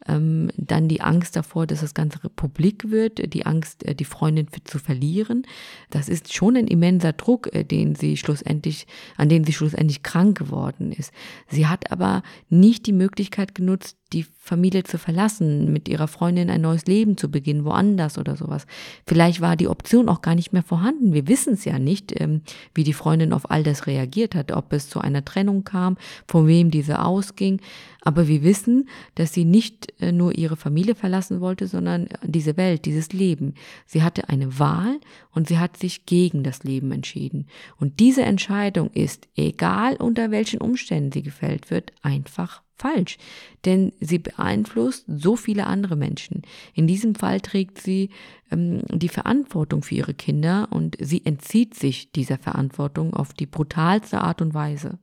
Ähm, 0.08 0.50
dann 0.56 0.86
die 0.86 1.00
Angst 1.00 1.34
davor, 1.34 1.66
dass 1.66 1.80
das 1.80 1.92
Ganze 1.92 2.22
Republik 2.22 2.90
wird, 2.90 3.34
die 3.34 3.44
Angst, 3.44 3.84
äh, 3.84 3.95
die 3.96 4.04
Freundin 4.04 4.46
zu 4.64 4.78
verlieren. 4.78 5.46
Das 5.90 6.08
ist 6.08 6.32
schon 6.32 6.56
ein 6.56 6.68
immenser 6.68 7.12
Druck, 7.12 7.52
äh, 7.54 7.64
den 7.64 7.94
sie 7.94 8.16
schlussendlich, 8.16 8.86
an 9.16 9.28
den 9.28 9.44
sie 9.44 9.52
schlussendlich 9.52 10.02
krank 10.02 10.38
geworden 10.38 10.92
ist. 10.92 11.12
Sie 11.48 11.66
hat 11.66 11.90
aber 11.90 12.22
nicht 12.48 12.86
die 12.86 12.92
Möglichkeit 12.92 13.54
genutzt, 13.54 13.96
die 14.12 14.24
Familie 14.38 14.84
zu 14.84 14.98
verlassen, 14.98 15.72
mit 15.72 15.88
ihrer 15.88 16.06
Freundin 16.06 16.48
ein 16.50 16.60
neues 16.60 16.86
Leben 16.86 17.16
zu 17.16 17.28
beginnen, 17.28 17.64
woanders 17.64 18.18
oder 18.18 18.36
sowas. 18.36 18.66
Vielleicht 19.06 19.40
war 19.40 19.56
die 19.56 19.66
Option 19.66 20.08
auch 20.08 20.22
gar 20.22 20.36
nicht 20.36 20.52
mehr 20.52 20.62
vorhanden. 20.62 21.12
Wir 21.12 21.26
wissen 21.26 21.54
es 21.54 21.64
ja 21.64 21.80
nicht, 21.80 22.18
ähm, 22.20 22.42
wie 22.72 22.84
die 22.84 22.92
Freundin 22.92 23.32
auf 23.32 23.50
all 23.50 23.64
das 23.64 23.88
reagiert 23.88 24.36
hat, 24.36 24.52
ob 24.52 24.72
es 24.72 24.88
zu 24.88 25.00
einer 25.00 25.24
Trennung 25.24 25.64
kam, 25.64 25.96
von 26.28 26.46
wem 26.46 26.70
diese 26.70 27.04
ausging. 27.04 27.60
Aber 28.02 28.28
wir 28.28 28.44
wissen, 28.44 28.88
dass 29.16 29.32
sie 29.32 29.44
nicht 29.44 29.92
äh, 30.00 30.12
nur 30.12 30.38
ihre 30.38 30.56
Familie 30.56 30.94
verlassen 30.94 31.40
wollte, 31.40 31.66
sondern 31.66 32.08
diese 32.22 32.56
Welt, 32.56 32.84
dieses 32.84 33.12
Leben. 33.12 33.54
Sie 33.86 34.04
hatte 34.04 34.28
eine 34.28 34.60
Wahl 34.60 35.00
und 35.32 35.48
sie 35.48 35.58
hat 35.58 35.76
sich 35.76 36.06
gegen 36.06 36.44
das 36.44 36.62
Leben 36.62 36.92
entschieden. 36.92 37.48
Und 37.80 37.98
diese 37.98 38.22
Entscheidung 38.22 38.90
ist, 38.90 39.26
egal 39.34 39.96
unter 39.96 40.30
welchen 40.30 40.60
Umständen 40.60 41.10
sie 41.10 41.22
gefällt 41.22 41.72
wird, 41.72 41.90
einfach 42.02 42.62
falsch, 42.76 43.18
denn 43.64 43.92
sie 44.00 44.18
beeinflusst 44.18 45.04
so 45.08 45.36
viele 45.36 45.66
andere 45.66 45.96
Menschen. 45.96 46.42
In 46.74 46.86
diesem 46.86 47.14
Fall 47.14 47.40
trägt 47.40 47.80
sie 47.80 48.10
ähm, 48.50 48.82
die 48.90 49.08
Verantwortung 49.08 49.82
für 49.82 49.94
ihre 49.94 50.14
Kinder 50.14 50.68
und 50.70 50.96
sie 51.00 51.24
entzieht 51.24 51.74
sich 51.74 52.12
dieser 52.12 52.38
Verantwortung 52.38 53.14
auf 53.14 53.32
die 53.32 53.46
brutalste 53.46 54.20
Art 54.20 54.42
und 54.42 54.54
Weise. 54.54 54.98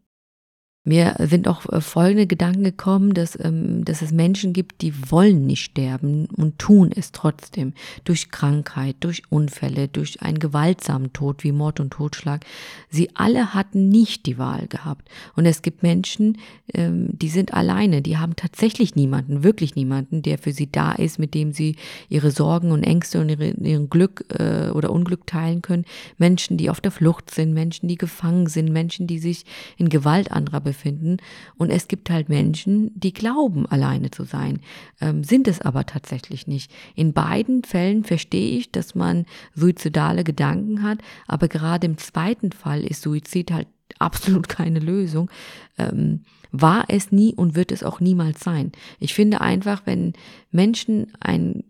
Mir 0.85 1.15
sind 1.17 1.47
auch 1.47 1.65
äh, 1.71 1.79
folgende 1.79 2.27
Gedanken 2.27 2.65
gekommen, 2.65 3.13
dass, 3.13 3.39
ähm, 3.41 3.85
dass 3.85 4.01
es 4.01 4.11
Menschen 4.11 4.51
gibt, 4.51 4.81
die 4.81 4.93
wollen 5.09 5.45
nicht 5.45 5.63
sterben 5.63 6.25
und 6.35 6.59
tun 6.59 6.91
es 6.93 7.13
trotzdem. 7.13 7.71
Durch 8.03 8.31
Krankheit, 8.31 8.97
durch 8.99 9.23
Unfälle, 9.29 9.87
durch 9.87 10.21
einen 10.21 10.39
gewaltsamen 10.39 11.13
Tod 11.13 11.45
wie 11.45 11.53
Mord 11.53 11.79
und 11.79 11.91
Totschlag. 11.91 12.45
Sie 12.89 13.09
alle 13.13 13.53
hatten 13.53 13.87
nicht 13.87 14.25
die 14.25 14.37
Wahl 14.37 14.67
gehabt. 14.67 15.07
Und 15.37 15.45
es 15.45 15.61
gibt 15.61 15.83
Menschen, 15.83 16.37
ähm, 16.73 17.07
die 17.13 17.29
sind 17.29 17.53
alleine, 17.53 18.01
die 18.01 18.17
haben 18.17 18.35
tatsächlich 18.35 18.93
niemanden, 18.93 19.41
wirklich 19.41 19.75
niemanden, 19.75 20.21
der 20.21 20.37
für 20.37 20.51
sie 20.51 20.69
da 20.69 20.91
ist, 20.91 21.17
mit 21.17 21.33
dem 21.33 21.53
sie 21.53 21.77
ihre 22.09 22.31
Sorgen 22.31 22.73
und 22.73 22.83
Ängste 22.83 23.21
und 23.21 23.29
ihre, 23.29 23.51
ihren 23.51 23.89
Glück 23.89 24.25
äh, 24.37 24.69
oder 24.71 24.91
Unglück 24.91 25.27
teilen 25.27 25.61
können. 25.61 25.85
Menschen, 26.17 26.57
die 26.57 26.69
auf 26.69 26.81
der 26.81 26.91
Flucht 26.91 27.31
sind, 27.31 27.53
Menschen, 27.53 27.87
die 27.87 27.97
gefangen 27.97 28.47
sind, 28.47 28.69
Menschen, 28.69 29.07
die 29.07 29.19
sich 29.19 29.45
in 29.77 29.87
Gewalt 29.87 30.29
anderer 30.29 30.59
befinden 30.59 30.72
befinden. 30.73 31.17
Und 31.55 31.69
es 31.69 31.87
gibt 31.87 32.09
halt 32.09 32.29
Menschen, 32.29 32.91
die 32.95 33.13
glauben, 33.13 33.65
alleine 33.67 34.09
zu 34.09 34.23
sein, 34.23 34.59
ähm, 34.99 35.23
sind 35.23 35.47
es 35.47 35.61
aber 35.61 35.85
tatsächlich 35.85 36.47
nicht. 36.47 36.71
In 36.95 37.13
beiden 37.13 37.63
Fällen 37.63 38.03
verstehe 38.03 38.57
ich, 38.57 38.71
dass 38.71 38.95
man 38.95 39.25
suizidale 39.55 40.23
Gedanken 40.23 40.81
hat, 40.81 40.97
aber 41.27 41.47
gerade 41.47 41.85
im 41.85 41.97
zweiten 41.97 42.51
Fall 42.51 42.83
ist 42.83 43.03
Suizid 43.03 43.51
halt 43.51 43.67
absolut 43.99 44.49
keine 44.49 44.79
Lösung. 44.79 45.29
Ähm, 45.77 46.21
war 46.51 46.85
es 46.87 47.11
nie 47.11 47.33
und 47.33 47.55
wird 47.55 47.71
es 47.71 47.83
auch 47.83 47.99
niemals 47.99 48.41
sein. 48.41 48.71
Ich 48.99 49.15
finde 49.15 49.41
einfach, 49.41 49.83
wenn 49.85 50.13
Menschen 50.51 51.07
ein 51.19 51.63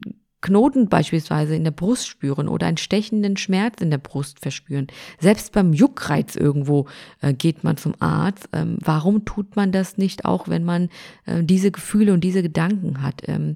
Knoten 0.44 0.90
beispielsweise 0.90 1.56
in 1.56 1.64
der 1.64 1.72
Brust 1.72 2.08
spüren 2.08 2.48
oder 2.48 2.68
einen 2.68 2.78
stechenden 2.78 3.38
Schmerz 3.38 3.82
in 3.82 3.90
der 3.90 3.98
Brust 3.98 4.40
verspüren. 4.40 4.88
Selbst 5.20 5.54
beim 5.54 5.74
Juckreiz 5.74 6.36
irgendwo 6.36 6.86
äh, 7.22 7.34
geht 7.34 7.64
man 7.64 7.78
zum 7.78 7.96
Arzt. 8.00 8.50
Ähm, 8.54 8.78
warum 8.82 9.26
tut 9.26 9.56
man 9.56 9.72
das 9.72 9.98
nicht 9.98 10.26
auch, 10.26 10.48
wenn 10.48 10.66
man 10.66 10.90
äh, 11.26 11.44
diese 11.44 11.72
Gefühle 11.72 12.14
und 12.14 12.24
diese 12.24 12.44
Gedanken 12.44 13.02
hat? 13.02 13.22
Ähm, 13.28 13.56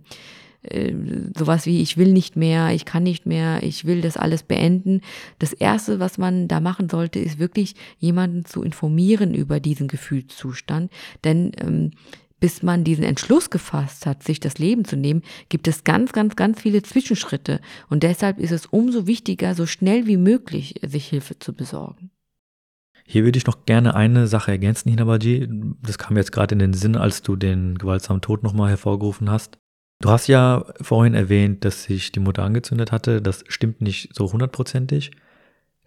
äh, 0.64 0.94
sowas 1.38 1.66
wie 1.66 1.82
ich 1.82 1.98
will 1.98 2.14
nicht 2.14 2.36
mehr, 2.36 2.72
ich 2.72 2.86
kann 2.86 3.04
nicht 3.04 3.26
mehr, 3.26 3.62
ich 3.64 3.86
will 3.86 4.02
das 4.02 4.18
alles 4.18 4.44
beenden. 4.44 5.02
Das 5.40 5.54
Erste, 5.54 6.00
was 6.00 6.18
man 6.18 6.48
da 6.48 6.60
machen 6.60 6.90
sollte, 6.90 7.20
ist 7.20 7.38
wirklich 7.38 7.76
jemanden 8.00 8.46
zu 8.46 8.64
informieren 8.64 9.34
über 9.34 9.60
diesen 9.60 9.88
Gefühlszustand. 9.88 10.92
Denn 11.24 11.52
ähm, 11.60 11.92
bis 12.40 12.64
man 12.64 12.84
diesen 12.84 13.04
Entschluss 13.04 13.50
gefasst 13.50 14.06
hat, 14.06 14.24
sich 14.24 14.40
das 14.40 14.58
Leben 14.58 14.86
zu 14.86 14.96
nehmen, 14.96 15.24
gibt 15.50 15.68
es 15.68 15.84
ganz, 15.84 16.12
ganz, 16.12 16.36
ganz 16.36 16.62
viele 16.62 16.84
Zwischenschritte. 16.84 17.60
Und 17.90 18.04
deshalb 18.04 18.40
ist 18.40 18.52
es 18.52 18.66
umso 18.68 19.08
wichtiger, 19.08 19.56
so 19.56 19.66
schnell 19.66 20.06
wie 20.06 20.18
möglich 20.18 20.76
sich 20.86 21.08
Hilfe 21.08 21.40
zu 21.40 21.54
besorgen. 21.54 22.12
Hier 23.06 23.24
würde 23.24 23.38
ich 23.38 23.46
noch 23.46 23.66
gerne 23.66 23.96
eine 23.96 24.28
Sache 24.28 24.52
ergänzen, 24.52 24.90
Hinabaji. 24.90 25.48
Das 25.82 25.98
kam 25.98 26.18
jetzt 26.18 26.34
gerade 26.34 26.54
in 26.54 26.60
den 26.60 26.74
Sinn, 26.74 26.98
als 26.98 27.22
du 27.22 27.38
den 27.38 27.78
gewaltsamen 27.78 28.22
Tod 28.22 28.44
nochmal 28.44 28.70
hervorgerufen 28.70 29.30
hast. 29.30 29.58
Du 30.00 30.10
hast 30.10 30.28
ja 30.28 30.66
vorhin 30.82 31.16
erwähnt, 31.16 31.66
dass 31.66 31.84
sich 31.84 32.12
die 32.12 32.20
Mutter 32.20 32.44
angezündet 32.44 32.92
hatte. 32.92 33.22
Das 33.22 33.46
stimmt 33.48 33.82
nicht 33.82 34.14
so 34.14 34.32
hundertprozentig. 34.32 35.12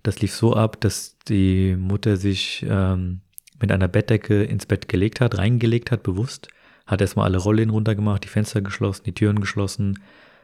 Das 0.02 0.20
lief 0.20 0.34
so 0.34 0.54
ab, 0.54 0.80
dass 0.80 1.18
die 1.28 1.76
Mutter 1.76 2.16
sich 2.16 2.64
ähm, 2.68 3.20
mit 3.60 3.70
einer 3.70 3.88
Bettdecke 3.88 4.42
ins 4.42 4.66
Bett 4.66 4.88
gelegt 4.88 5.20
hat, 5.20 5.38
reingelegt 5.38 5.90
hat, 5.90 6.02
bewusst, 6.02 6.48
hat 6.86 7.00
erstmal 7.00 7.26
alle 7.26 7.38
Rollläden 7.38 7.70
runtergemacht, 7.70 8.24
die 8.24 8.28
Fenster 8.28 8.60
geschlossen, 8.62 9.04
die 9.04 9.14
Türen 9.14 9.40
geschlossen, 9.40 10.00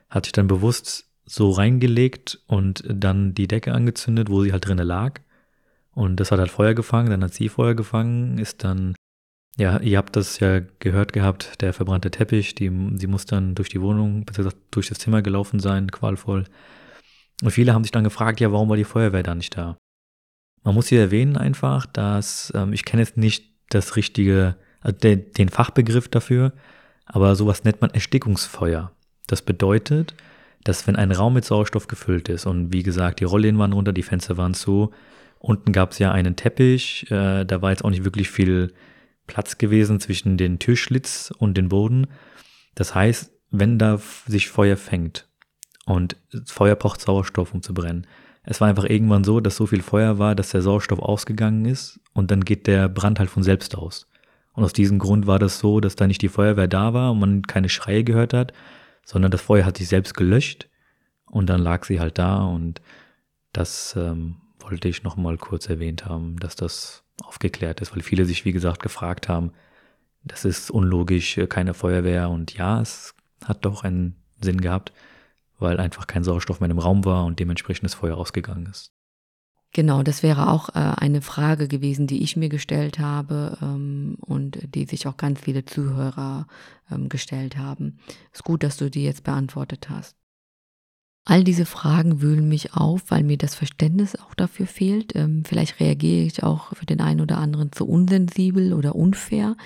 hat 0.08 0.26
sich 0.26 0.32
dann 0.32 0.46
bewusst 0.46 1.06
so 1.24 1.50
reingelegt 1.50 2.40
und 2.46 2.84
dann 2.88 3.34
die 3.34 3.48
Decke 3.48 3.72
angezündet, 3.72 4.30
wo 4.30 4.42
sie 4.42 4.52
halt 4.52 4.66
drinnen 4.66 4.86
lag. 4.86 5.20
Und 5.92 6.20
das 6.20 6.30
hat 6.30 6.38
halt 6.38 6.50
Feuer 6.50 6.74
gefangen, 6.74 7.10
dann 7.10 7.24
hat 7.24 7.34
sie 7.34 7.48
Feuer 7.48 7.74
gefangen, 7.74 8.38
ist 8.38 8.62
dann, 8.62 8.94
ja, 9.56 9.80
ihr 9.80 9.98
habt 9.98 10.14
das 10.14 10.38
ja 10.38 10.60
gehört 10.78 11.12
gehabt, 11.12 11.60
der 11.62 11.72
verbrannte 11.72 12.10
Teppich, 12.10 12.54
die, 12.54 12.70
sie 12.96 13.06
muss 13.06 13.24
dann 13.24 13.54
durch 13.54 13.70
die 13.70 13.80
Wohnung, 13.80 14.24
beziehungsweise 14.24 14.56
durch 14.70 14.88
das 14.88 14.98
Zimmer 14.98 15.22
gelaufen 15.22 15.58
sein, 15.58 15.90
qualvoll. 15.90 16.44
Und 17.42 17.50
viele 17.50 17.74
haben 17.74 17.82
sich 17.82 17.92
dann 17.92 18.04
gefragt, 18.04 18.40
ja, 18.40 18.52
warum 18.52 18.68
war 18.68 18.76
die 18.76 18.84
Feuerwehr 18.84 19.22
da 19.22 19.34
nicht 19.34 19.56
da? 19.56 19.78
Man 20.66 20.74
muss 20.74 20.88
hier 20.88 21.00
erwähnen 21.00 21.36
einfach, 21.36 21.86
dass 21.86 22.52
ähm, 22.56 22.72
ich 22.72 22.84
kenne 22.84 23.02
jetzt 23.02 23.16
nicht 23.16 23.52
das 23.68 23.94
richtige, 23.94 24.56
also 24.80 24.98
den, 24.98 25.30
den 25.30 25.48
Fachbegriff 25.48 26.08
dafür, 26.08 26.52
aber 27.04 27.36
sowas 27.36 27.62
nennt 27.62 27.80
man 27.80 27.90
Erstickungsfeuer. 27.90 28.90
Das 29.28 29.42
bedeutet, 29.42 30.16
dass 30.64 30.88
wenn 30.88 30.96
ein 30.96 31.12
Raum 31.12 31.34
mit 31.34 31.44
Sauerstoff 31.44 31.86
gefüllt 31.86 32.28
ist 32.28 32.46
und 32.46 32.72
wie 32.72 32.82
gesagt, 32.82 33.20
die 33.20 33.24
Rollläden 33.24 33.60
waren 33.60 33.74
runter, 33.74 33.92
die 33.92 34.02
Fenster 34.02 34.38
waren 34.38 34.54
zu, 34.54 34.90
unten 35.38 35.70
gab 35.70 35.92
es 35.92 36.00
ja 36.00 36.10
einen 36.10 36.34
Teppich, 36.34 37.08
äh, 37.12 37.44
da 37.44 37.62
war 37.62 37.70
jetzt 37.70 37.84
auch 37.84 37.90
nicht 37.90 38.02
wirklich 38.02 38.28
viel 38.28 38.74
Platz 39.28 39.58
gewesen 39.58 40.00
zwischen 40.00 40.36
den 40.36 40.58
Türschlitz 40.58 41.32
und 41.38 41.56
den 41.56 41.68
Boden. 41.68 42.08
Das 42.74 42.92
heißt, 42.92 43.30
wenn 43.52 43.78
da 43.78 44.00
sich 44.26 44.48
Feuer 44.48 44.76
fängt 44.76 45.28
und 45.84 46.16
Feuer 46.44 46.74
braucht 46.74 47.00
Sauerstoff, 47.00 47.54
um 47.54 47.62
zu 47.62 47.72
brennen, 47.72 48.08
es 48.46 48.60
war 48.60 48.68
einfach 48.68 48.84
irgendwann 48.84 49.24
so, 49.24 49.40
dass 49.40 49.56
so 49.56 49.66
viel 49.66 49.82
Feuer 49.82 50.18
war, 50.18 50.36
dass 50.36 50.50
der 50.50 50.62
Sauerstoff 50.62 51.00
ausgegangen 51.00 51.64
ist 51.64 52.00
und 52.14 52.30
dann 52.30 52.44
geht 52.44 52.68
der 52.68 52.88
Brand 52.88 53.18
halt 53.18 53.28
von 53.28 53.42
selbst 53.42 53.76
aus. 53.76 54.08
Und 54.52 54.64
aus 54.64 54.72
diesem 54.72 54.98
Grund 54.98 55.26
war 55.26 55.40
das 55.40 55.58
so, 55.58 55.80
dass 55.80 55.96
da 55.96 56.06
nicht 56.06 56.22
die 56.22 56.28
Feuerwehr 56.28 56.68
da 56.68 56.94
war 56.94 57.10
und 57.10 57.18
man 57.18 57.42
keine 57.42 57.68
Schreie 57.68 58.04
gehört 58.04 58.32
hat, 58.32 58.52
sondern 59.04 59.32
das 59.32 59.42
Feuer 59.42 59.64
hat 59.64 59.76
sich 59.76 59.88
selbst 59.88 60.14
gelöscht 60.14 60.68
und 61.26 61.50
dann 61.50 61.60
lag 61.60 61.84
sie 61.84 61.98
halt 61.98 62.18
da 62.18 62.44
und 62.44 62.80
das 63.52 63.96
ähm, 63.96 64.36
wollte 64.60 64.88
ich 64.88 65.02
nochmal 65.02 65.38
kurz 65.38 65.68
erwähnt 65.68 66.06
haben, 66.06 66.38
dass 66.38 66.54
das 66.54 67.02
aufgeklärt 67.22 67.80
ist, 67.80 67.94
weil 67.94 68.02
viele 68.02 68.26
sich, 68.26 68.44
wie 68.44 68.52
gesagt, 68.52 68.80
gefragt 68.80 69.28
haben, 69.28 69.50
das 70.22 70.44
ist 70.44 70.70
unlogisch, 70.70 71.40
keine 71.48 71.74
Feuerwehr 71.74 72.30
und 72.30 72.54
ja, 72.54 72.80
es 72.80 73.14
hat 73.44 73.64
doch 73.64 73.82
einen 73.82 74.14
Sinn 74.40 74.60
gehabt 74.60 74.92
weil 75.58 75.80
einfach 75.80 76.06
kein 76.06 76.24
Sauerstoff 76.24 76.60
mehr 76.60 76.70
im 76.70 76.78
Raum 76.78 77.04
war 77.04 77.24
und 77.24 77.38
dementsprechend 77.38 77.84
das 77.84 77.94
Feuer 77.94 78.16
ausgegangen 78.16 78.66
ist. 78.66 78.92
Genau, 79.72 80.02
das 80.02 80.22
wäre 80.22 80.48
auch 80.48 80.70
äh, 80.70 80.78
eine 80.78 81.20
Frage 81.20 81.68
gewesen, 81.68 82.06
die 82.06 82.22
ich 82.22 82.36
mir 82.36 82.48
gestellt 82.48 82.98
habe 82.98 83.58
ähm, 83.60 84.16
und 84.20 84.58
die 84.74 84.86
sich 84.86 85.06
auch 85.06 85.18
ganz 85.18 85.40
viele 85.40 85.66
Zuhörer 85.66 86.46
ähm, 86.90 87.10
gestellt 87.10 87.58
haben. 87.58 87.98
Ist 88.32 88.44
gut, 88.44 88.62
dass 88.62 88.78
du 88.78 88.90
die 88.90 89.04
jetzt 89.04 89.24
beantwortet 89.24 89.90
hast. 89.90 90.16
All 91.26 91.42
diese 91.42 91.66
Fragen 91.66 92.22
wühlen 92.22 92.48
mich 92.48 92.72
auf, 92.74 93.02
weil 93.10 93.24
mir 93.24 93.36
das 93.36 93.54
Verständnis 93.56 94.16
auch 94.16 94.34
dafür 94.34 94.66
fehlt. 94.66 95.14
Ähm, 95.16 95.44
vielleicht 95.44 95.80
reagiere 95.80 96.24
ich 96.24 96.42
auch 96.42 96.74
für 96.74 96.86
den 96.86 97.00
einen 97.00 97.20
oder 97.20 97.38
anderen 97.38 97.72
zu 97.72 97.86
unsensibel 97.86 98.72
oder 98.72 98.94
unfair. 98.94 99.56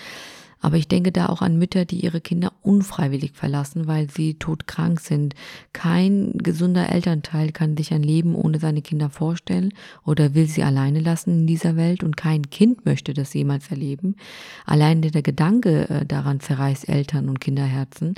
Aber 0.61 0.77
ich 0.77 0.89
denke 0.89 1.11
da 1.11 1.29
auch 1.29 1.43
an 1.43 1.59
Mütter, 1.59 1.85
die 1.85 2.01
ihre 2.01 2.21
Kinder 2.21 2.53
unfreiwillig 2.63 3.33
verlassen, 3.33 3.87
weil 3.87 4.11
sie 4.11 4.35
todkrank 4.35 5.01
sind. 5.01 5.35
Kein 5.73 6.33
gesunder 6.35 6.91
Elternteil 6.91 7.53
kann 7.53 7.77
sich 7.77 7.93
ein 7.93 8.03
Leben 8.03 8.35
ohne 8.35 8.59
seine 8.59 8.83
Kinder 8.83 9.09
vorstellen 9.09 9.73
oder 10.05 10.35
will 10.35 10.47
sie 10.47 10.63
alleine 10.63 11.01
lassen 11.01 11.41
in 11.41 11.47
dieser 11.47 11.77
Welt 11.77 12.05
und 12.05 12.17
kein 12.17 12.51
Kind 12.51 12.85
möchte 12.85 13.15
das 13.15 13.33
jemals 13.33 13.71
erleben. 13.71 14.17
Allein 14.67 15.01
der 15.03 15.23
Gedanke 15.23 15.89
äh, 15.89 16.07
daran 16.07 16.41
zerreißt 16.41 16.89
Eltern 16.89 17.29
und 17.29 17.41
Kinderherzen. 17.41 18.15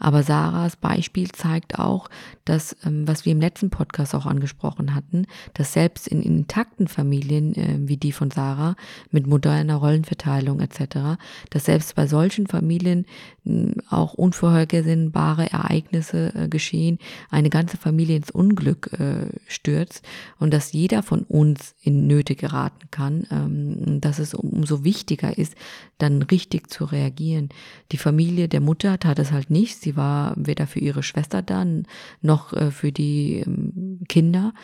Aber 0.00 0.22
Sarahs 0.22 0.76
Beispiel 0.76 1.30
zeigt 1.30 1.78
auch, 1.78 2.08
dass, 2.44 2.76
ähm, 2.84 3.06
was 3.06 3.24
wir 3.24 3.32
im 3.32 3.40
letzten 3.40 3.70
Podcast 3.70 4.14
auch 4.14 4.26
angesprochen 4.26 4.94
hatten, 4.94 5.26
dass 5.54 5.72
selbst 5.72 6.08
in 6.08 6.22
intakten 6.22 6.88
Familien 6.88 7.54
äh, 7.54 7.78
wie 7.78 7.96
die 7.96 8.12
von 8.12 8.30
Sarah 8.30 8.74
mit 9.10 9.26
moderner 9.26 9.76
Rollenverteilung 9.76 10.60
etc., 10.60 11.18
dass 11.50 11.66
selbst 11.66 11.83
selbst 11.84 11.94
bei 11.94 12.06
solchen 12.06 12.46
Familien 12.46 13.06
hm, 13.44 13.74
auch 13.90 14.14
unvorhergesehbare 14.14 15.52
Ereignisse 15.52 16.32
äh, 16.34 16.48
geschehen, 16.48 16.98
eine 17.30 17.50
ganze 17.50 17.76
Familie 17.76 18.16
ins 18.16 18.30
Unglück 18.30 18.92
äh, 18.98 19.26
stürzt 19.46 20.04
und 20.38 20.52
dass 20.52 20.72
jeder 20.72 21.02
von 21.02 21.22
uns 21.22 21.74
in 21.82 22.06
Nöte 22.06 22.34
geraten 22.34 22.88
kann, 22.90 23.26
ähm, 23.30 24.00
dass 24.00 24.18
es 24.18 24.34
umso 24.34 24.84
wichtiger 24.84 25.36
ist, 25.36 25.54
dann 25.98 26.22
richtig 26.22 26.70
zu 26.70 26.84
reagieren. 26.84 27.50
Die 27.92 27.98
Familie 27.98 28.48
der 28.48 28.60
Mutter 28.60 28.98
tat 28.98 29.18
es 29.18 29.32
halt 29.32 29.50
nicht. 29.50 29.76
Sie 29.76 29.96
war 29.96 30.34
weder 30.36 30.66
für 30.66 30.80
ihre 30.80 31.02
Schwester 31.02 31.42
dann 31.42 31.86
noch 32.22 32.52
äh, 32.52 32.70
für 32.70 32.92
die 32.92 33.42
ähm, 33.46 34.00
Kinder 34.08 34.54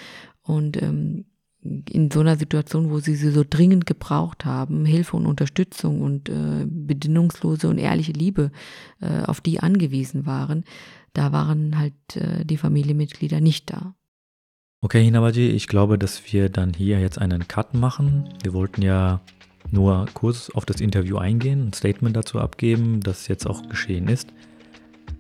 und 0.43 0.83
ähm, 0.83 1.27
in 1.63 2.11
so 2.11 2.21
einer 2.21 2.37
Situation, 2.37 2.91
wo 2.91 3.01
sie 3.01 3.17
sie 3.17 3.31
so 3.31 3.45
dringend 3.49 3.85
gebraucht 3.85 4.45
haben, 4.45 4.87
Hilfe 4.87 5.17
und 5.17 5.27
Unterstützung 5.27 6.01
und 6.01 6.29
äh, 6.29 6.65
bedingungslose 6.67 7.69
und 7.69 7.79
ehrliche 7.79 8.13
Liebe, 8.13 8.51
äh, 9.01 9.23
auf 9.25 9.41
die 9.41 9.61
angewiesen 9.61 10.25
waren, 10.25 10.65
da 11.13 11.33
waren 11.33 11.79
halt 11.79 12.17
äh, 12.17 12.45
die 12.45 12.57
Familienmitglieder 12.57 13.41
nicht 13.41 13.71
da. 13.71 13.95
Okay, 14.81 15.05
Hinabaji, 15.05 15.49
ich 15.51 15.67
glaube, 15.67 15.99
dass 15.99 16.33
wir 16.33 16.49
dann 16.49 16.73
hier 16.73 17.01
jetzt 17.01 17.19
einen 17.19 17.47
Cut 17.47 17.75
machen. 17.75 18.31
Wir 18.43 18.55
wollten 18.55 18.81
ja 18.81 19.21
nur 19.71 20.07
kurz 20.15 20.49
auf 20.51 20.65
das 20.65 20.81
Interview 20.81 21.19
eingehen, 21.19 21.69
ein 21.69 21.73
Statement 21.75 22.17
dazu 22.17 22.39
abgeben, 22.39 23.01
das 23.01 23.29
jetzt 23.29 23.47
auch 23.47 23.69
geschehen 23.69 24.09
ist. 24.09 24.33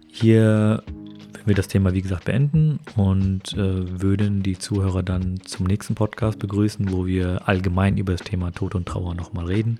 Hier 0.08 0.82
wir 1.46 1.54
das 1.54 1.68
Thema, 1.68 1.92
wie 1.94 2.02
gesagt, 2.02 2.24
beenden 2.24 2.80
und 2.96 3.52
äh, 3.54 4.00
würden 4.00 4.42
die 4.42 4.58
Zuhörer 4.58 5.02
dann 5.02 5.40
zum 5.44 5.66
nächsten 5.66 5.94
Podcast 5.94 6.38
begrüßen, 6.38 6.92
wo 6.92 7.06
wir 7.06 7.48
allgemein 7.48 7.96
über 7.96 8.12
das 8.12 8.22
Thema 8.22 8.52
Tod 8.52 8.74
und 8.74 8.86
Trauer 8.86 9.14
nochmal 9.14 9.46
reden. 9.46 9.78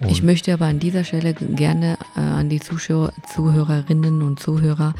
Und 0.00 0.10
ich 0.10 0.22
möchte 0.22 0.52
aber 0.52 0.66
an 0.66 0.78
dieser 0.78 1.04
Stelle 1.04 1.32
gerne 1.34 1.96
äh, 2.16 2.20
an 2.20 2.48
die 2.50 2.60
Zuschauer, 2.60 3.12
Zuhörerinnen 3.34 4.22
und 4.22 4.38
Zuhörer 4.38 4.94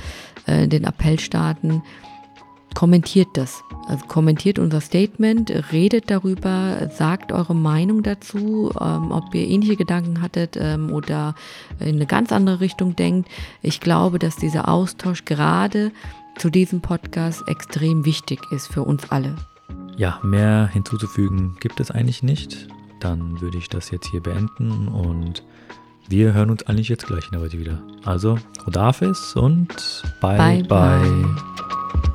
äh, 0.47 0.66
den 0.66 0.85
Appell 0.85 1.21
starten, 1.21 1.83
kommentiert 2.75 3.29
das. 3.35 3.62
Also 3.87 4.05
kommentiert 4.07 4.59
unser 4.59 4.81
Statement, 4.81 5.51
redet 5.72 6.11
darüber, 6.11 6.90
sagt 6.90 7.31
eure 7.31 7.55
Meinung 7.55 8.03
dazu, 8.03 8.72
ähm, 8.81 9.12
ob 9.12 9.35
ihr 9.35 9.46
ähnliche 9.46 9.77
Gedanken 9.77 10.20
hattet 10.20 10.57
ähm, 10.61 10.90
oder 10.90 11.35
in 11.79 11.96
eine 11.96 12.07
ganz 12.07 12.33
andere 12.33 12.61
Richtung 12.61 12.96
denkt. 12.96 13.29
Ich 13.62 13.81
glaube, 13.81 14.18
dass 14.18 14.37
dieser 14.37 14.68
Austausch 14.68 15.25
gerade 15.25 15.92
zu 16.37 16.51
diesem 16.51 16.81
Podcast 16.81 17.46
extrem 17.49 18.05
wichtig 18.05 18.40
ist 18.51 18.66
für 18.66 18.83
uns 18.83 19.11
alle. 19.11 19.37
Ja, 19.96 20.18
mehr 20.22 20.68
hinzuzufügen 20.72 21.57
gibt 21.61 21.81
es 21.81 21.90
eigentlich 21.90 22.22
nicht. 22.22 22.68
dann 23.01 23.40
würde 23.40 23.59
ich 23.59 23.68
das 23.68 23.90
jetzt 23.90 24.09
hier 24.11 24.22
beenden 24.22 24.88
und 24.88 25.42
wir 26.09 26.33
hören 26.33 26.51
uns 26.51 26.62
eigentlich 26.66 26.88
jetzt 26.88 27.07
gleich 27.07 27.25
in 27.27 27.33
der 27.33 27.40
Woche 27.40 27.59
wieder. 27.59 27.83
Also, 28.05 28.38
Rodafis 28.66 29.35
und 29.35 30.03
bye 30.20 30.37
bye. 30.37 30.62
bye. 30.64 31.01
bye. 31.01 32.14